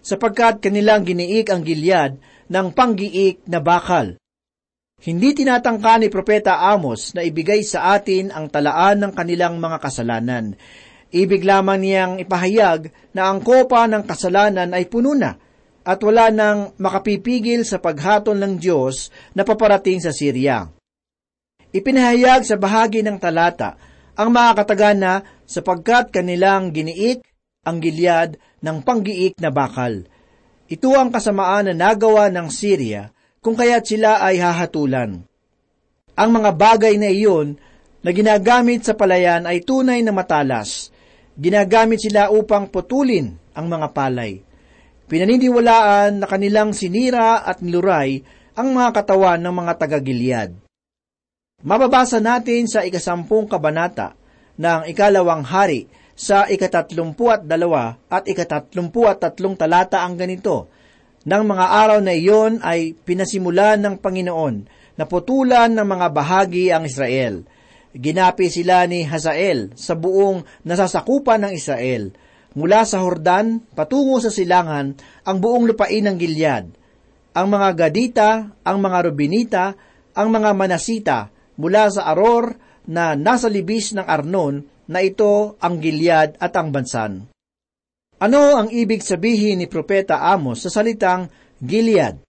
sapagkat 0.02 0.58
kanilang 0.58 1.06
giniik 1.06 1.46
ang 1.54 1.62
gilyad 1.62 2.18
ng 2.50 2.66
panggiik 2.74 3.46
na 3.46 3.62
bakal. 3.62 4.18
Hindi 5.00 5.32
tinatangka 5.32 6.02
ni 6.02 6.08
Propeta 6.12 6.60
Amos 6.60 7.16
na 7.16 7.24
ibigay 7.24 7.64
sa 7.64 7.94
atin 7.96 8.34
ang 8.34 8.52
talaan 8.52 9.00
ng 9.00 9.12
kanilang 9.16 9.56
mga 9.56 9.78
kasalanan. 9.80 10.58
Ibig 11.08 11.40
lamang 11.40 11.80
niyang 11.80 12.12
ipahayag 12.20 12.92
na 13.16 13.32
ang 13.32 13.40
kopa 13.40 13.88
ng 13.88 14.04
kasalanan 14.04 14.76
ay 14.76 14.90
puno 14.92 15.16
na 15.16 15.40
at 15.80 15.98
wala 16.04 16.28
nang 16.28 16.76
makapipigil 16.76 17.64
sa 17.64 17.80
paghatol 17.80 18.36
ng 18.36 18.60
Diyos 18.60 19.08
na 19.32 19.40
paparating 19.40 20.04
sa 20.04 20.12
Syria. 20.12 20.68
Ipinahayag 21.70 22.42
sa 22.42 22.58
bahagi 22.58 23.06
ng 23.06 23.22
talata 23.22 23.78
ang 24.18 24.34
mga 24.34 24.50
katagana 24.58 25.22
sapagkat 25.46 26.10
kanilang 26.10 26.74
giniik 26.74 27.22
ang 27.62 27.78
gilyad 27.78 28.34
ng 28.58 28.82
panggiik 28.82 29.38
na 29.38 29.54
bakal 29.54 30.02
ito 30.70 30.90
ang 30.94 31.10
kasamaan 31.10 31.70
na 31.70 31.74
nagawa 31.74 32.30
ng 32.30 32.46
Syria 32.46 33.10
kung 33.42 33.58
kaya't 33.58 33.82
sila 33.90 34.22
ay 34.22 34.38
hahatulan. 34.38 35.26
Ang 36.14 36.30
mga 36.30 36.50
bagay 36.54 36.94
na 36.94 37.10
iyon 37.10 37.58
na 38.06 38.10
ginagamit 38.14 38.86
sa 38.86 38.94
palayan 38.94 39.50
ay 39.50 39.66
tunay 39.66 39.98
na 40.06 40.14
matalas. 40.14 40.94
Ginagamit 41.34 42.06
sila 42.06 42.30
upang 42.30 42.70
putulin 42.70 43.34
ang 43.50 43.66
mga 43.66 43.90
palay. 43.90 44.38
Pinaniniwalaan 45.10 46.22
na 46.22 46.26
kanilang 46.30 46.70
sinira 46.70 47.42
at 47.42 47.66
niluray 47.66 48.22
ang 48.54 48.70
mga 48.70 48.94
katawan 48.94 49.42
ng 49.42 49.54
mga 49.54 49.72
tagagilyad. 49.74 50.50
Mababasa 51.60 52.24
natin 52.24 52.64
sa 52.64 52.88
ikasampung 52.88 53.44
kabanata 53.44 54.16
ng 54.56 54.88
ikalawang 54.88 55.44
hari 55.44 55.92
sa 56.16 56.48
ikatatlumpu 56.48 57.28
at 57.28 57.44
dalawa 57.44 58.00
at 58.08 58.24
ikatatlumpu 58.24 59.04
at 59.04 59.20
tatlong 59.20 59.60
talata 59.60 60.00
ang 60.00 60.16
ganito. 60.16 60.72
Nang 61.28 61.44
mga 61.44 61.66
araw 61.84 62.00
na 62.00 62.16
iyon 62.16 62.64
ay 62.64 62.96
pinasimulan 62.96 63.76
ng 63.76 64.00
Panginoon 64.00 64.56
na 64.96 65.04
putulan 65.04 65.68
ng 65.76 65.84
mga 65.84 66.06
bahagi 66.08 66.72
ang 66.72 66.88
Israel. 66.88 67.44
Ginapi 67.92 68.48
sila 68.48 68.88
ni 68.88 69.04
Hazael 69.04 69.76
sa 69.76 69.92
buong 69.92 70.64
nasasakupan 70.64 71.44
ng 71.44 71.52
Israel. 71.52 72.08
Mula 72.56 72.88
sa 72.88 73.04
Hordan, 73.04 73.60
patungo 73.76 74.16
sa 74.16 74.32
silangan, 74.32 74.96
ang 75.28 75.36
buong 75.36 75.68
lupain 75.68 76.08
ng 76.08 76.16
Gilead. 76.16 76.72
Ang 77.36 77.46
mga 77.52 77.68
Gadita, 77.76 78.30
ang 78.64 78.78
mga 78.80 78.98
Rubinita, 79.12 79.64
ang 80.16 80.28
mga 80.32 80.50
Manasita, 80.56 81.28
mula 81.60 81.92
sa 81.92 82.08
Aror 82.08 82.56
na 82.88 83.12
nasa 83.12 83.52
libis 83.52 83.92
ng 83.92 84.02
Arnon 84.02 84.64
na 84.88 85.04
ito 85.04 85.60
ang 85.60 85.76
Gilead 85.78 86.40
at 86.40 86.56
ang 86.56 86.72
Bansan. 86.72 87.28
Ano 88.20 88.42
ang 88.56 88.68
ibig 88.72 89.04
sabihin 89.04 89.60
ni 89.60 89.66
Propeta 89.68 90.24
Amos 90.32 90.64
sa 90.64 90.72
salitang 90.72 91.28
Gilead? 91.60 92.24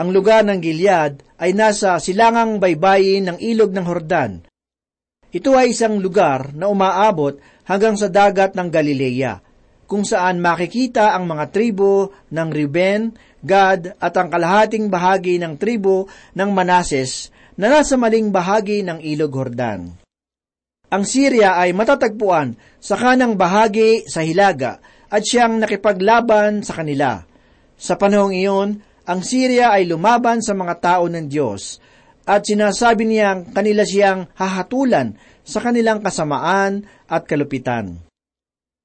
Ang 0.00 0.08
lugar 0.10 0.48
ng 0.48 0.58
Gilead 0.58 1.20
ay 1.36 1.52
nasa 1.52 2.00
silangang 2.00 2.56
baybayin 2.56 3.28
ng 3.28 3.38
ilog 3.38 3.70
ng 3.76 3.86
Hordan. 3.86 4.32
Ito 5.28 5.52
ay 5.54 5.76
isang 5.76 6.00
lugar 6.00 6.56
na 6.56 6.72
umaabot 6.72 7.36
hanggang 7.68 8.00
sa 8.00 8.08
dagat 8.08 8.56
ng 8.56 8.68
Galilea, 8.72 9.44
kung 9.84 10.04
saan 10.04 10.40
makikita 10.40 11.12
ang 11.12 11.28
mga 11.28 11.52
tribo 11.52 12.16
ng 12.32 12.48
Reuben, 12.48 13.12
Gad 13.38 13.94
at 14.02 14.14
ang 14.18 14.28
kalahating 14.32 14.90
bahagi 14.90 15.38
ng 15.38 15.60
tribo 15.60 16.10
ng 16.34 16.50
Manases 16.50 17.30
na 17.58 17.66
nasa 17.66 17.98
maling 17.98 18.30
bahagi 18.30 18.86
ng 18.86 19.02
ilog 19.02 19.34
Hordan. 19.34 19.90
Ang 20.88 21.04
Syria 21.04 21.58
ay 21.58 21.74
matatagpuan 21.74 22.56
sa 22.78 22.96
kanang 22.96 23.34
bahagi 23.34 24.06
sa 24.08 24.24
Hilaga 24.24 24.80
at 25.10 25.26
siyang 25.26 25.60
nakipaglaban 25.60 26.64
sa 26.64 26.80
kanila. 26.80 27.20
Sa 27.76 27.98
panahong 27.98 28.32
iyon, 28.32 28.80
ang 29.04 29.20
Syria 29.20 29.74
ay 29.74 29.84
lumaban 29.90 30.40
sa 30.40 30.56
mga 30.56 30.74
tao 30.80 31.04
ng 31.10 31.26
Diyos 31.28 31.82
at 32.24 32.46
sinasabi 32.46 33.04
niyang 33.04 33.52
kanila 33.52 33.84
siyang 33.84 34.32
hahatulan 34.36 35.18
sa 35.44 35.60
kanilang 35.64 36.00
kasamaan 36.00 36.84
at 37.08 37.24
kalupitan. 37.24 38.04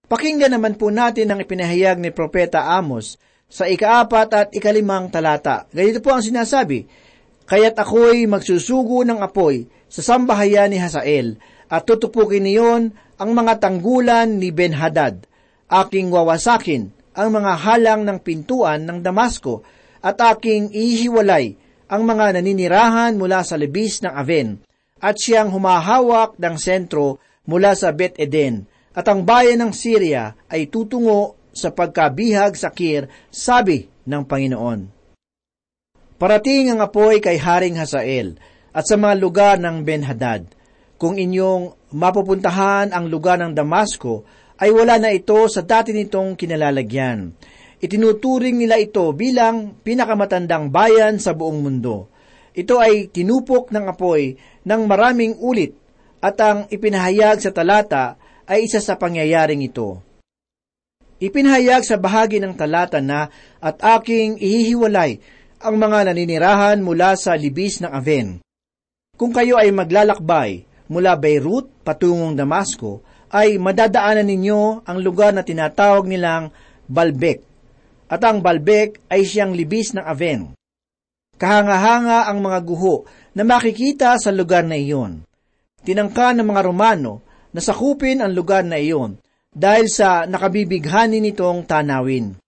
Pakinggan 0.08 0.56
naman 0.60 0.76
po 0.76 0.92
natin 0.92 1.32
ang 1.32 1.40
ipinahayag 1.40 2.00
ni 2.00 2.12
Propeta 2.12 2.72
Amos 2.76 3.20
sa 3.48 3.68
ikaapat 3.68 4.28
at 4.34 4.48
ikalimang 4.56 5.12
talata. 5.12 5.68
Ganito 5.72 6.00
po 6.00 6.16
ang 6.16 6.24
sinasabi, 6.24 6.88
Kaya't 7.44 7.76
ako'y 7.76 8.24
magsusugo 8.26 9.04
ng 9.04 9.20
apoy 9.20 9.68
sa 9.92 10.00
sambahayan 10.00 10.72
ni 10.72 10.80
Hasael 10.80 11.36
at 11.68 11.84
tutupukin 11.84 12.48
niyon 12.48 12.96
ang 13.20 13.32
mga 13.36 13.60
tanggulan 13.60 14.40
ni 14.40 14.50
Ben-Hadad. 14.56 15.28
Aking 15.68 16.14
wawasakin 16.14 16.94
ang 17.14 17.30
mga 17.34 17.54
halang 17.60 18.02
ng 18.08 18.20
pintuan 18.24 18.88
ng 18.88 19.04
Damasco 19.04 19.62
at 20.04 20.18
aking 20.20 20.74
ihiwalay 20.74 21.56
ang 21.88 22.04
mga 22.10 22.40
naninirahan 22.40 23.14
mula 23.16 23.46
sa 23.46 23.60
libis 23.60 24.02
ng 24.02 24.14
Aven 24.14 24.64
at 25.04 25.20
siyang 25.20 25.52
humahawak 25.52 26.40
ng 26.40 26.56
sentro 26.58 27.20
mula 27.46 27.76
sa 27.76 27.92
Bet 27.92 28.18
Eden 28.18 28.66
at 28.96 29.06
ang 29.10 29.28
bayan 29.28 29.60
ng 29.62 29.72
Syria 29.76 30.38
ay 30.48 30.72
tutungo 30.72 31.38
sa 31.54 31.70
pagkabihag 31.70 32.58
sa 32.58 32.74
Kir, 32.74 33.10
sabi 33.30 33.86
ng 34.10 34.24
Panginoon. 34.26 35.03
Parating 36.24 36.72
ang 36.72 36.80
apoy 36.80 37.20
kay 37.20 37.36
Haring 37.36 37.76
Hasael 37.76 38.40
at 38.72 38.88
sa 38.88 38.96
mga 38.96 39.20
lugar 39.20 39.56
ng 39.60 39.84
Ben-Hadad 39.84 40.56
kung 40.96 41.20
inyong 41.20 41.92
mapupuntahan 41.92 42.96
ang 42.96 43.12
lugar 43.12 43.44
ng 43.44 43.52
Damasco, 43.52 44.24
ay 44.56 44.72
wala 44.72 45.04
na 45.04 45.12
ito 45.12 45.36
sa 45.52 45.68
dati 45.68 45.92
nitong 45.92 46.40
kinalalagyan. 46.40 47.28
Itinuturing 47.76 48.56
nila 48.56 48.80
ito 48.80 49.04
bilang 49.12 49.76
pinakamatandang 49.84 50.72
bayan 50.72 51.20
sa 51.20 51.36
buong 51.36 51.60
mundo. 51.60 52.08
Ito 52.56 52.80
ay 52.80 53.12
tinupok 53.12 53.76
ng 53.76 53.84
apoy 53.92 54.40
ng 54.64 54.82
maraming 54.88 55.44
ulit 55.44 55.76
at 56.24 56.40
ang 56.40 56.72
ipinahayag 56.72 57.44
sa 57.44 57.52
talata 57.52 58.16
ay 58.48 58.64
isa 58.72 58.80
sa 58.80 58.96
pangyayaring 58.96 59.60
ito. 59.60 60.00
Ipinahayag 61.20 61.84
sa 61.84 62.00
bahagi 62.00 62.40
ng 62.40 62.56
talata 62.56 63.04
na 63.04 63.28
at 63.60 63.76
aking 64.00 64.40
ihihiwalay 64.40 65.43
ang 65.64 65.80
mga 65.80 66.12
naninirahan 66.12 66.84
mula 66.84 67.16
sa 67.16 67.40
libis 67.40 67.80
ng 67.80 67.88
Aven. 67.88 68.44
Kung 69.16 69.32
kayo 69.32 69.56
ay 69.56 69.72
maglalakbay 69.72 70.68
mula 70.92 71.16
Beirut 71.16 71.72
patungong 71.88 72.36
Damasco, 72.36 73.00
ay 73.32 73.56
madadaanan 73.58 74.28
ninyo 74.28 74.84
ang 74.84 74.98
lugar 75.00 75.32
na 75.32 75.42
tinatawag 75.42 76.06
nilang 76.06 76.52
Balbek. 76.86 77.40
At 78.12 78.22
ang 78.28 78.44
Balbek 78.44 79.08
ay 79.08 79.24
siyang 79.24 79.56
libis 79.56 79.96
ng 79.96 80.04
Aven. 80.04 80.54
Kahanga-hanga 81.40 82.30
ang 82.30 82.44
mga 82.44 82.60
guho 82.62 83.08
na 83.34 83.42
makikita 83.48 84.20
sa 84.20 84.30
lugar 84.30 84.68
na 84.68 84.78
iyon. 84.78 85.26
Tinangka 85.82 86.36
ng 86.36 86.46
mga 86.46 86.62
Romano 86.62 87.26
na 87.56 87.64
sakupin 87.64 88.22
ang 88.22 88.36
lugar 88.36 88.62
na 88.68 88.78
iyon 88.78 89.18
dahil 89.50 89.88
sa 89.88 90.28
nakabibighani 90.28 91.24
nitong 91.24 91.66
tanawin. 91.66 92.43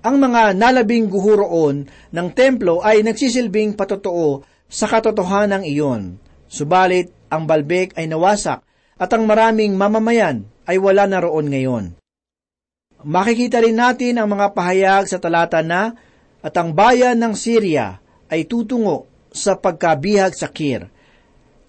Ang 0.00 0.16
mga 0.16 0.56
nalabing 0.56 1.12
guho 1.12 1.44
roon 1.44 1.84
ng 1.88 2.28
templo 2.32 2.80
ay 2.80 3.04
nagsisilbing 3.04 3.76
patotoo 3.76 4.40
sa 4.64 4.88
katotohanan 4.88 5.60
iyon. 5.60 6.16
Subalit, 6.48 7.12
ang 7.28 7.44
balbek 7.44 7.94
ay 8.00 8.08
nawasak 8.08 8.64
at 8.96 9.10
ang 9.12 9.28
maraming 9.28 9.76
mamamayan 9.76 10.48
ay 10.64 10.80
wala 10.80 11.04
na 11.04 11.20
roon 11.20 11.52
ngayon. 11.52 11.84
Makikita 13.00 13.64
rin 13.64 13.80
natin 13.80 14.20
ang 14.20 14.28
mga 14.28 14.52
pahayag 14.52 15.04
sa 15.08 15.16
talata 15.16 15.64
na 15.64 15.96
at 16.40 16.54
ang 16.56 16.72
bayan 16.72 17.16
ng 17.16 17.32
Syria 17.36 18.00
ay 18.28 18.44
tutungo 18.44 19.08
sa 19.32 19.56
pagkabihag 19.56 20.36
sa 20.36 20.48
Kir. 20.52 20.90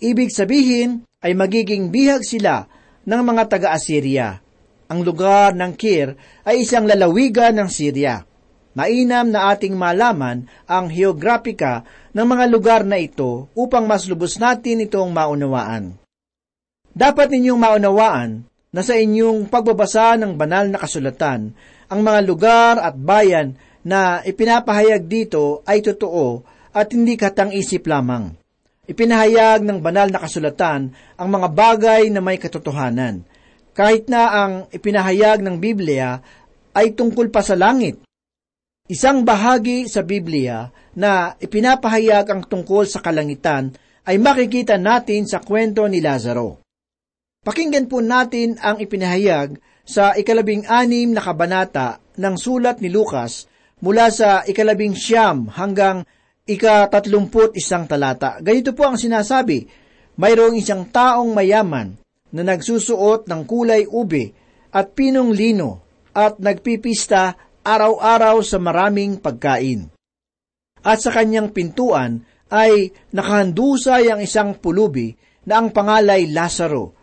Ibig 0.02 0.34
sabihin 0.34 1.06
ay 1.22 1.38
magiging 1.38 1.94
bihag 1.94 2.26
sila 2.26 2.68
ng 3.06 3.22
mga 3.22 3.44
taga-Assyria. 3.48 4.41
Ang 4.92 5.08
lugar 5.08 5.56
ng 5.56 5.72
Kir 5.80 6.20
ay 6.44 6.68
isang 6.68 6.84
lalawigan 6.84 7.56
ng 7.56 7.72
Syria. 7.72 8.28
Mainam 8.76 9.32
na 9.32 9.56
ating 9.56 9.72
malaman 9.72 10.52
ang 10.68 10.92
geograpika 10.92 11.88
ng 12.12 12.28
mga 12.28 12.46
lugar 12.52 12.82
na 12.84 13.00
ito 13.00 13.48
upang 13.56 13.88
mas 13.88 14.04
lubos 14.12 14.36
natin 14.36 14.84
itong 14.84 15.16
maunawaan. 15.16 15.96
Dapat 16.92 17.32
ninyong 17.32 17.60
maunawaan 17.60 18.44
na 18.76 18.82
sa 18.84 19.00
inyong 19.00 19.48
pagbabasa 19.48 20.20
ng 20.20 20.36
banal 20.36 20.68
na 20.68 20.80
kasulatan, 20.80 21.56
ang 21.88 22.00
mga 22.04 22.20
lugar 22.28 22.74
at 22.84 22.96
bayan 23.00 23.56
na 23.88 24.20
ipinapahayag 24.28 25.08
dito 25.08 25.64
ay 25.64 25.80
totoo 25.80 26.44
at 26.76 26.92
hindi 26.92 27.16
katang-isip 27.16 27.88
lamang. 27.88 28.36
Ipinahayag 28.92 29.64
ng 29.64 29.80
banal 29.80 30.12
na 30.12 30.20
kasulatan 30.20 30.92
ang 31.16 31.30
mga 31.32 31.48
bagay 31.48 32.12
na 32.12 32.20
may 32.20 32.36
katotohanan. 32.36 33.24
Kahit 33.72 34.12
na 34.12 34.32
ang 34.32 34.54
ipinahayag 34.72 35.40
ng 35.44 35.58
Biblia 35.60 36.20
ay 36.76 36.96
tungkol 36.96 37.32
pa 37.32 37.40
sa 37.40 37.56
langit, 37.56 38.04
Isang 38.92 39.24
bahagi 39.24 39.88
sa 39.88 40.04
Biblia 40.04 40.68
na 41.00 41.32
ipinapahayag 41.40 42.28
ang 42.28 42.42
tungkol 42.44 42.84
sa 42.84 43.00
kalangitan 43.00 43.72
ay 44.04 44.20
makikita 44.20 44.76
natin 44.76 45.24
sa 45.24 45.40
kwento 45.40 45.88
ni 45.88 46.04
Lazaro. 46.04 46.60
Pakinggan 47.40 47.88
po 47.88 48.04
natin 48.04 48.60
ang 48.60 48.84
ipinahayag 48.84 49.56
sa 49.88 50.12
ikalabing 50.12 50.68
anim 50.68 51.16
na 51.16 51.24
kabanata 51.24 52.04
ng 52.20 52.36
sulat 52.36 52.84
ni 52.84 52.92
Lucas 52.92 53.48
mula 53.80 54.12
sa 54.12 54.44
ikalabing 54.44 54.92
siyam 54.92 55.48
hanggang 55.48 56.04
ikatatlumput 56.44 57.56
isang 57.56 57.88
talata. 57.88 58.44
Ganito 58.44 58.76
po 58.76 58.92
ang 58.92 59.00
sinasabi, 59.00 59.72
mayroong 60.20 60.60
isang 60.60 60.92
taong 60.92 61.32
mayaman 61.32 62.01
na 62.32 62.42
nagsusuot 62.48 63.28
ng 63.28 63.42
kulay 63.44 63.88
ube 63.88 64.32
at 64.72 64.96
pinong 64.96 65.36
lino 65.36 65.84
at 66.16 66.40
nagpipista 66.40 67.36
araw-araw 67.62 68.42
sa 68.42 68.58
maraming 68.58 69.20
pagkain. 69.20 69.92
At 70.82 71.00
sa 71.04 71.14
kanyang 71.14 71.54
pintuan 71.54 72.26
ay 72.52 72.92
nakahandusay 73.14 74.12
ang 74.12 74.20
isang 74.20 74.58
pulubi 74.58 75.14
na 75.46 75.62
ang 75.62 75.70
pangalay 75.72 76.28
Lazaro, 76.28 76.94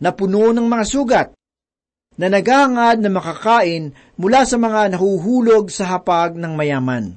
na 0.00 0.10
puno 0.16 0.50
ng 0.50 0.66
mga 0.66 0.84
sugat, 0.88 1.28
na 2.16 2.26
nagangad 2.28 3.00
na 3.00 3.10
makakain 3.12 3.92
mula 4.20 4.44
sa 4.44 4.56
mga 4.60 4.96
nahuhulog 4.96 5.72
sa 5.72 5.96
hapag 5.96 6.36
ng 6.36 6.52
mayaman. 6.52 7.16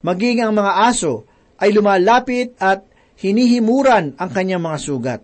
Maging 0.00 0.44
ang 0.44 0.52
mga 0.56 0.72
aso 0.92 1.28
ay 1.60 1.72
lumalapit 1.76 2.56
at 2.56 2.84
hinihimuran 3.20 4.16
ang 4.16 4.30
kanyang 4.32 4.64
mga 4.64 4.78
sugat. 4.80 5.20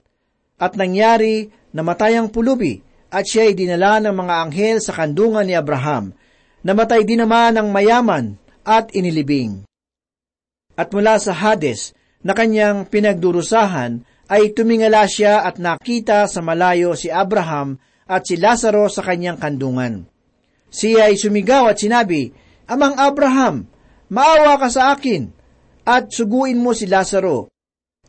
At 0.56 0.74
nangyari 0.74 1.52
na 1.76 1.84
matayang 1.84 2.32
pulubi 2.32 2.80
at 3.12 3.28
siya 3.28 3.48
ay 3.48 3.54
dinala 3.54 4.00
ng 4.00 4.16
mga 4.16 4.34
anghel 4.48 4.76
sa 4.80 4.96
kandungan 4.96 5.44
ni 5.44 5.52
Abraham 5.52 6.16
Namatay 6.66 7.06
din 7.06 7.22
naman 7.22 7.54
ang 7.54 7.70
mayaman 7.70 8.34
at 8.66 8.90
inilibing. 8.90 9.62
At 10.74 10.90
mula 10.90 11.22
sa 11.22 11.30
Hades, 11.30 11.94
na 12.26 12.34
kanyang 12.34 12.90
pinagdurusahan 12.90 14.02
ay 14.26 14.50
tumingala 14.50 15.06
siya 15.06 15.46
at 15.46 15.62
nakita 15.62 16.26
sa 16.26 16.42
malayo 16.42 16.98
si 16.98 17.06
Abraham 17.06 17.78
at 18.10 18.26
si 18.26 18.34
Lazaro 18.34 18.90
sa 18.90 19.06
kanyang 19.06 19.38
kandungan. 19.38 20.10
Siya 20.74 21.06
ay 21.06 21.14
sumigaw 21.14 21.70
at 21.70 21.78
sinabi, 21.78 22.34
Amang 22.66 22.98
Abraham, 22.98 23.70
maawa 24.10 24.58
ka 24.58 24.66
sa 24.66 24.90
akin 24.90 25.30
at 25.86 26.10
suguin 26.10 26.58
mo 26.58 26.74
si 26.74 26.90
Lazaro 26.90 27.46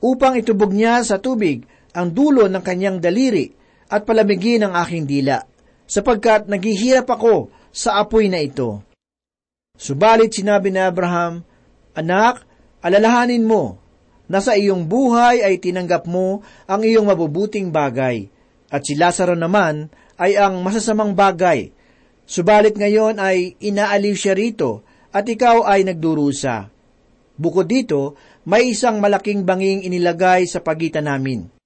upang 0.01 0.33
itubog 0.33 0.73
niya 0.73 1.05
sa 1.05 1.21
tubig 1.21 1.61
ang 1.97 2.13
dulo 2.13 2.45
ng 2.45 2.61
kanyang 2.61 3.01
daliri 3.01 3.49
at 3.89 4.05
palamigin 4.05 4.61
ang 4.61 4.77
aking 4.85 5.09
dila, 5.09 5.41
sapagkat 5.89 6.45
naghihirap 6.45 7.09
ako 7.09 7.49
sa 7.73 7.97
apoy 7.97 8.29
na 8.29 8.37
ito. 8.37 8.85
Subalit 9.73 10.37
sinabi 10.37 10.69
ni 10.69 10.77
Abraham, 10.77 11.41
Anak, 11.97 12.45
alalahanin 12.85 13.41
mo, 13.41 13.81
na 14.29 14.43
sa 14.43 14.53
iyong 14.53 14.85
buhay 14.85 15.41
ay 15.41 15.57
tinanggap 15.57 16.05
mo 16.05 16.45
ang 16.69 16.85
iyong 16.85 17.09
mabubuting 17.09 17.73
bagay, 17.73 18.29
at 18.69 18.85
si 18.85 18.93
Lazaro 18.93 19.33
naman 19.33 19.89
ay 20.19 20.37
ang 20.37 20.61
masasamang 20.61 21.17
bagay. 21.17 21.73
Subalit 22.27 22.75
ngayon 22.75 23.17
ay 23.17 23.55
inaaliw 23.57 24.13
siya 24.13 24.35
rito, 24.35 24.83
at 25.15 25.25
ikaw 25.25 25.65
ay 25.65 25.87
nagdurusa. 25.87 26.69
Bukod 27.39 27.65
dito, 27.71 28.19
may 28.45 28.69
isang 28.75 28.99
malaking 28.99 29.47
banging 29.47 29.87
inilagay 29.87 30.45
sa 30.45 30.59
pagitan 30.59 31.07
namin. 31.07 31.56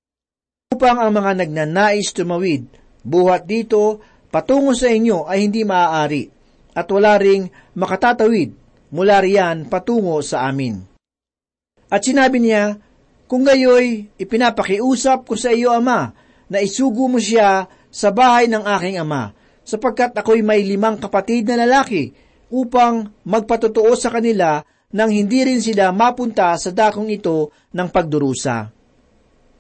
Upang 0.82 0.98
ang 0.98 1.14
mga 1.14 1.46
nagnanais 1.46 2.10
tumawid, 2.10 2.66
buhat 3.06 3.46
dito, 3.46 4.02
patungo 4.34 4.74
sa 4.74 4.90
inyo 4.90 5.30
ay 5.30 5.46
hindi 5.46 5.62
maaari, 5.62 6.26
at 6.74 6.90
wala 6.90 7.22
ring 7.22 7.46
makatatawid 7.78 8.50
mula 8.90 9.22
riyan 9.22 9.70
patungo 9.70 10.18
sa 10.26 10.50
amin. 10.50 10.82
At 11.86 12.02
sinabi 12.02 12.42
niya, 12.42 12.82
Kung 13.30 13.46
gayoy, 13.46 14.10
ipinapakiusap 14.18 15.30
ko 15.30 15.38
sa 15.38 15.54
iyo, 15.54 15.70
Ama, 15.70 16.18
na 16.50 16.58
isugo 16.66 17.06
mo 17.06 17.22
siya 17.22 17.70
sa 17.94 18.10
bahay 18.10 18.50
ng 18.50 18.66
aking 18.66 18.98
ama, 18.98 19.38
sapagkat 19.62 20.18
ako'y 20.18 20.42
may 20.42 20.66
limang 20.66 20.98
kapatid 20.98 21.46
na 21.46 21.62
lalaki, 21.62 22.10
upang 22.50 23.22
magpatotoo 23.22 23.94
sa 23.94 24.10
kanila 24.10 24.66
nang 24.98 25.14
hindi 25.14 25.46
rin 25.46 25.62
sila 25.62 25.94
mapunta 25.94 26.58
sa 26.58 26.74
dakong 26.74 27.14
ito 27.14 27.54
ng 27.70 27.86
pagdurusa. 27.94 28.74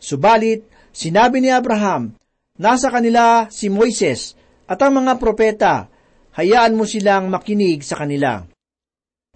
Subalit, 0.01 0.70
sinabi 0.91 1.43
ni 1.43 1.49
Abraham, 1.51 2.15
nasa 2.59 2.87
kanila 2.87 3.47
si 3.51 3.67
Moises 3.67 4.35
at 4.67 4.79
ang 4.79 5.03
mga 5.03 5.17
propeta, 5.17 5.91
hayaan 6.35 6.75
mo 6.75 6.87
silang 6.87 7.27
makinig 7.27 7.83
sa 7.83 7.99
kanila. 7.99 8.45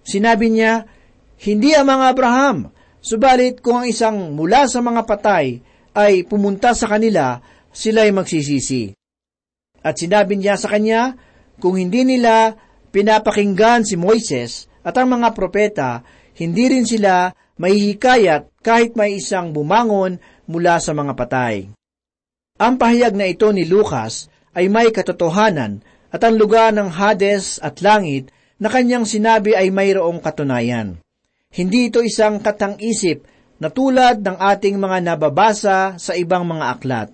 Sinabi 0.06 0.54
niya, 0.54 0.86
hindi 1.42 1.76
ang 1.76 1.90
mga 1.90 2.06
Abraham, 2.14 2.76
Subalit 3.06 3.62
kung 3.62 3.86
ang 3.86 3.86
isang 3.86 4.34
mula 4.34 4.66
sa 4.66 4.82
mga 4.82 5.06
patay 5.06 5.62
ay 5.94 6.26
pumunta 6.26 6.74
sa 6.74 6.90
kanila, 6.90 7.38
sila 7.70 8.02
ay 8.02 8.10
magsisisi. 8.10 8.98
At 9.86 10.02
sinabi 10.02 10.42
niya 10.42 10.58
sa 10.58 10.74
kanya, 10.74 11.14
kung 11.62 11.78
hindi 11.78 12.02
nila 12.02 12.58
pinapakinggan 12.90 13.86
si 13.86 13.94
Moises 13.94 14.66
at 14.82 14.98
ang 14.98 15.22
mga 15.22 15.38
propeta, 15.38 16.02
hindi 16.34 16.66
rin 16.66 16.90
sila 16.90 17.30
mahihikayat 17.62 18.66
kahit 18.66 18.98
may 18.98 19.22
isang 19.22 19.54
bumangon 19.54 20.18
mula 20.50 20.78
sa 20.82 20.94
mga 20.94 21.14
patay. 21.14 21.70
Ang 22.56 22.80
pahayag 22.80 23.14
na 23.14 23.28
ito 23.28 23.52
ni 23.52 23.68
Lucas 23.68 24.32
ay 24.56 24.72
may 24.72 24.90
katotohanan 24.90 25.84
at 26.10 26.22
ang 26.24 26.40
lugar 26.40 26.72
ng 26.72 26.88
Hades 26.88 27.60
at 27.60 27.84
langit 27.84 28.32
na 28.56 28.72
kanyang 28.72 29.04
sinabi 29.04 29.52
ay 29.52 29.68
mayroong 29.68 30.24
katunayan. 30.24 31.04
Hindi 31.52 31.92
ito 31.92 32.00
isang 32.00 32.40
katang-isip 32.40 33.28
na 33.60 33.68
tulad 33.68 34.24
ng 34.24 34.40
ating 34.40 34.80
mga 34.80 34.98
nababasa 35.04 36.00
sa 36.00 36.14
ibang 36.16 36.48
mga 36.48 36.66
aklat. 36.72 37.10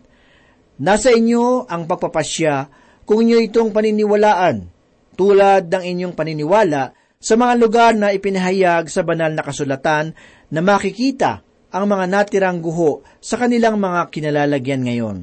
Nasa 0.82 1.14
inyo 1.14 1.66
ang 1.70 1.86
pagpapasya 1.86 2.70
kung 3.06 3.26
inyo 3.26 3.38
itong 3.50 3.70
paniniwalaan, 3.74 4.70
tulad 5.18 5.70
ng 5.70 5.84
inyong 5.86 6.14
paniniwala 6.14 6.94
sa 7.22 7.38
mga 7.38 7.54
lugar 7.62 7.94
na 7.94 8.10
ipinahayag 8.14 8.90
sa 8.90 9.06
banal 9.06 9.30
na 9.34 9.46
kasulatan 9.46 10.18
na 10.50 10.60
makikita 10.66 11.46
ang 11.72 11.88
mga 11.88 12.06
natirang 12.12 12.60
guho 12.60 13.02
sa 13.24 13.40
kanilang 13.40 13.80
mga 13.80 14.12
kinalalagyan 14.12 14.84
ngayon. 14.84 15.18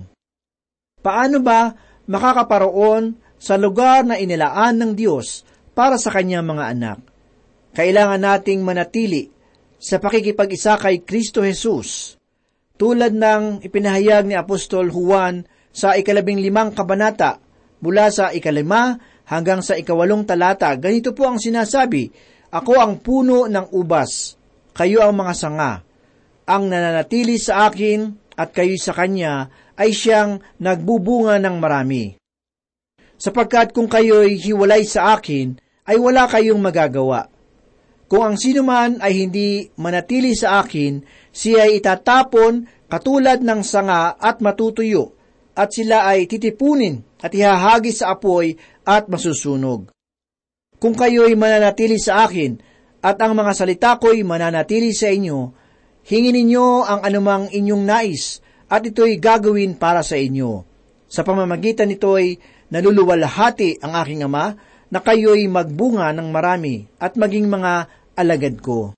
Paano 1.05 1.39
ba 1.45 1.77
makakaparoon 2.09 3.15
sa 3.39 3.55
lugar 3.55 4.03
na 4.03 4.19
inilaan 4.19 4.81
ng 4.81 4.93
Diyos 4.99 5.47
para 5.77 6.01
sa 6.01 6.11
kanyang 6.11 6.49
mga 6.49 6.65
anak? 6.75 6.99
kailangan 7.79 8.19
nating 8.19 8.67
manatili 8.67 9.31
sa 9.79 10.03
pakikipag-isa 10.03 10.75
kay 10.83 11.07
Kristo 11.07 11.47
Jesus. 11.47 12.19
Tulad 12.75 13.15
ng 13.15 13.63
ipinahayag 13.63 14.27
ni 14.27 14.35
Apostol 14.35 14.91
Juan 14.91 15.47
sa 15.71 15.95
ikalabing 15.95 16.43
limang 16.43 16.75
kabanata, 16.75 17.39
mula 17.79 18.11
sa 18.11 18.35
ikalima 18.35 18.99
hanggang 19.31 19.63
sa 19.63 19.79
ikawalong 19.79 20.27
talata, 20.27 20.75
ganito 20.75 21.15
po 21.15 21.31
ang 21.31 21.39
sinasabi, 21.39 22.11
Ako 22.51 22.83
ang 22.83 22.99
puno 22.99 23.47
ng 23.47 23.71
ubas, 23.75 24.35
kayo 24.75 25.07
ang 25.07 25.15
mga 25.15 25.35
sanga. 25.39 25.73
Ang 26.49 26.73
nananatili 26.73 27.37
sa 27.37 27.69
akin 27.69 28.33
at 28.41 28.57
kayo 28.57 28.75
sa 28.81 28.97
kanya 28.97 29.53
ay 29.77 29.93
siyang 29.93 30.41
nagbubunga 30.57 31.37
ng 31.37 31.57
marami. 31.61 32.17
Sapagkat 33.21 33.77
kung 33.77 33.87
kayo'y 33.87 34.41
hiwalay 34.41 34.89
sa 34.89 35.19
akin, 35.19 35.61
ay 35.85 36.01
wala 36.01 36.25
kayong 36.25 36.61
magagawa 36.61 37.29
kung 38.09 38.25
ang 38.25 38.37
sino 38.41 38.65
man 38.65 39.05
ay 39.05 39.21
hindi 39.21 39.69
manatili 39.77 40.33
sa 40.33 40.65
akin, 40.65 41.05
siya 41.29 41.69
ay 41.69 41.85
itatapon 41.85 42.65
katulad 42.89 43.45
ng 43.45 43.61
sanga 43.61 44.17
at 44.17 44.41
matutuyo, 44.41 45.13
at 45.53 45.77
sila 45.77 46.09
ay 46.09 46.25
titipunin 46.25 47.05
at 47.21 47.37
ihahagis 47.37 48.01
sa 48.01 48.17
apoy 48.17 48.57
at 48.89 49.13
masusunog. 49.13 49.93
Kung 50.81 50.97
kayo'y 50.97 51.37
mananatili 51.37 52.01
sa 52.01 52.25
akin, 52.25 52.57
at 53.05 53.21
ang 53.21 53.37
mga 53.37 53.53
salita 53.53 54.01
ko'y 54.01 54.25
mananatili 54.25 54.97
sa 54.97 55.13
inyo, 55.13 55.68
hingin 56.09 56.33
ninyo 56.33 56.89
ang 56.89 57.05
anumang 57.05 57.53
inyong 57.53 57.85
nais, 57.85 58.41
at 58.69 58.85
ito'y 58.85 59.21
gagawin 59.21 59.77
para 59.77 60.01
sa 60.01 60.17
inyo. 60.17 60.65
Sa 61.09 61.25
pamamagitan 61.25 61.89
nito'y 61.89 62.37
naluluwalhati 62.73 63.81
ang 63.85 63.93
aking 64.01 64.25
ama, 64.25 64.57
na 64.89 65.05
kayo'y 65.05 65.45
magbunga 65.53 66.17
ng 66.17 66.29
marami 66.33 66.89
at 66.97 67.17
maging 67.21 67.49
mga 67.49 67.73
alagad 68.17 68.57
ko. 68.65 68.97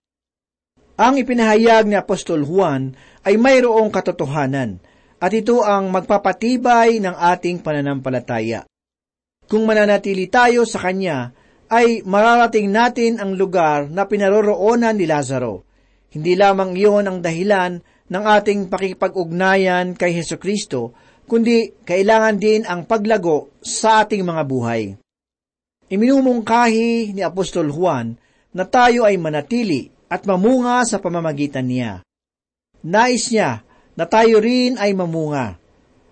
Ang 1.00 1.18
ipinahayag 1.18 1.90
ni 1.90 1.98
Apostol 1.98 2.46
Juan 2.46 2.94
ay 3.26 3.34
mayroong 3.34 3.90
katotohanan 3.90 4.78
at 5.18 5.32
ito 5.34 5.66
ang 5.66 5.90
magpapatibay 5.90 7.02
ng 7.02 7.12
ating 7.12 7.60
pananampalataya. 7.60 8.64
Kung 9.50 9.66
mananatili 9.66 10.30
tayo 10.30 10.62
sa 10.62 10.78
Kanya, 10.78 11.34
ay 11.70 12.02
mararating 12.06 12.70
natin 12.70 13.18
ang 13.18 13.34
lugar 13.34 13.90
na 13.90 14.06
pinaroroonan 14.06 14.94
ni 14.94 15.06
Lazaro. 15.06 15.69
Hindi 16.10 16.34
lamang 16.34 16.74
iyon 16.74 17.06
ang 17.06 17.18
dahilan 17.22 17.78
ng 18.10 18.24
ating 18.26 18.66
pakipag-ugnayan 18.66 19.94
kay 19.94 20.10
Heso 20.10 20.42
Kristo, 20.42 20.90
kundi 21.30 21.70
kailangan 21.86 22.36
din 22.42 22.66
ang 22.66 22.82
paglago 22.82 23.54
sa 23.62 24.02
ating 24.02 24.26
mga 24.26 24.42
buhay. 24.42 24.82
Iminumungkahi 25.90 27.14
ni 27.14 27.22
Apostol 27.22 27.70
Juan 27.70 28.18
na 28.50 28.66
tayo 28.66 29.06
ay 29.06 29.14
manatili 29.18 29.90
at 30.10 30.26
mamunga 30.26 30.82
sa 30.82 30.98
pamamagitan 30.98 31.70
niya. 31.70 32.02
Nais 32.82 33.30
niya 33.30 33.62
na 33.94 34.04
tayo 34.10 34.42
rin 34.42 34.74
ay 34.74 34.90
mamunga. 34.90 35.54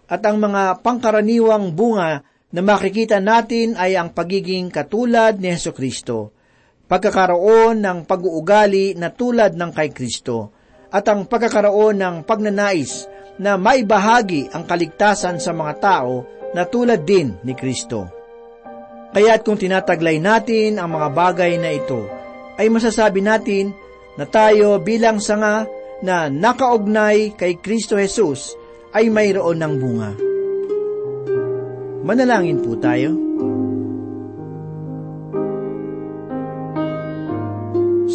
At 0.06 0.22
ang 0.22 0.38
mga 0.38 0.78
pangkaraniwang 0.87 1.74
bunga 1.74 2.22
na 2.54 2.61
makikita 2.62 3.18
natin 3.18 3.74
ay 3.74 3.98
ang 3.98 4.14
pagiging 4.14 4.70
katulad 4.70 5.37
ni 5.37 5.52
Yeso 5.52 5.74
Kristo, 5.74 6.38
pagkakaroon 6.88 7.85
ng 7.85 7.98
pag-uugali 8.09 8.96
na 8.96 9.12
tulad 9.12 9.53
ng 9.53 9.70
kay 9.77 9.92
Kristo, 9.92 10.57
at 10.88 11.05
ang 11.05 11.29
pagkakaroon 11.29 12.01
ng 12.01 12.16
pagnanais 12.24 13.05
na 13.37 13.61
maibahagi 13.61 14.48
ang 14.57 14.64
kaligtasan 14.64 15.37
sa 15.37 15.53
mga 15.53 15.72
tao 15.79 16.24
na 16.57 16.64
tulad 16.64 17.05
din 17.05 17.37
ni 17.44 17.53
Kristo. 17.53 18.09
Kaya't 19.12 19.44
kung 19.44 19.61
tinataglay 19.61 20.16
natin 20.16 20.81
ang 20.81 20.96
mga 20.96 21.09
bagay 21.12 21.61
na 21.61 21.77
ito, 21.77 22.09
ay 22.57 22.72
masasabi 22.72 23.20
natin 23.20 23.70
na 24.16 24.24
tayo 24.27 24.81
bilang 24.81 25.20
sanga 25.20 25.68
na 26.01 26.33
nakaugnay 26.33 27.37
kay 27.37 27.61
Kristo 27.61 28.01
Jesus 28.01 28.57
ay 28.96 29.12
mayroon 29.12 29.61
ng 29.61 29.74
bunga. 29.77 30.11
Manalangin 32.03 32.64
po 32.64 32.72
tayo. 32.81 33.27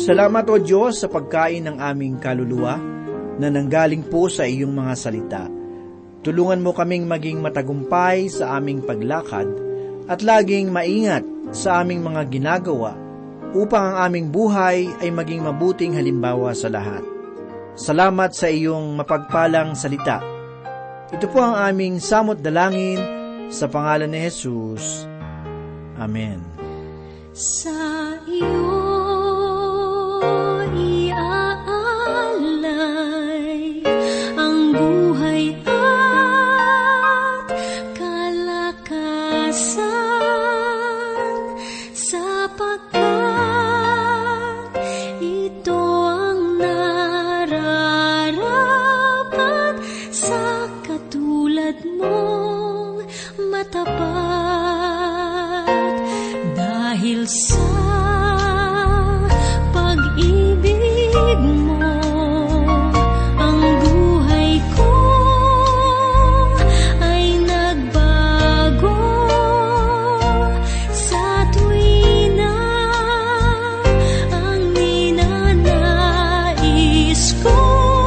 Salamat 0.03 0.43
o 0.51 0.59
Diyos 0.59 0.99
sa 0.99 1.07
pagkain 1.07 1.63
ng 1.63 1.79
aming 1.79 2.19
kaluluwa 2.19 2.75
na 3.39 3.47
nanggaling 3.47 4.03
po 4.03 4.27
sa 4.27 4.43
iyong 4.43 4.75
mga 4.75 4.93
salita. 4.99 5.47
Tulungan 6.27 6.59
mo 6.59 6.75
kaming 6.75 7.07
maging 7.07 7.39
matagumpay 7.39 8.27
sa 8.27 8.59
aming 8.59 8.83
paglakad 8.83 9.47
at 10.11 10.19
laging 10.19 10.75
maingat 10.75 11.23
sa 11.55 11.79
aming 11.79 12.03
mga 12.03 12.27
ginagawa 12.27 12.99
upang 13.55 13.95
ang 13.95 14.11
aming 14.11 14.27
buhay 14.27 14.91
ay 14.99 15.07
maging 15.07 15.47
mabuting 15.47 15.95
halimbawa 15.95 16.51
sa 16.51 16.67
lahat. 16.67 16.99
Salamat 17.79 18.35
sa 18.35 18.51
iyong 18.51 18.99
mapagpalang 18.99 19.71
salita. 19.71 20.19
Ito 21.15 21.31
po 21.31 21.39
ang 21.39 21.55
aming 21.55 22.03
samot 22.03 22.43
dalangin 22.43 22.99
sa 23.47 23.71
pangalan 23.71 24.11
ni 24.11 24.27
Jesus. 24.27 25.07
Amen. 25.95 26.43
Sa 27.31 27.71
iyo 28.27 28.82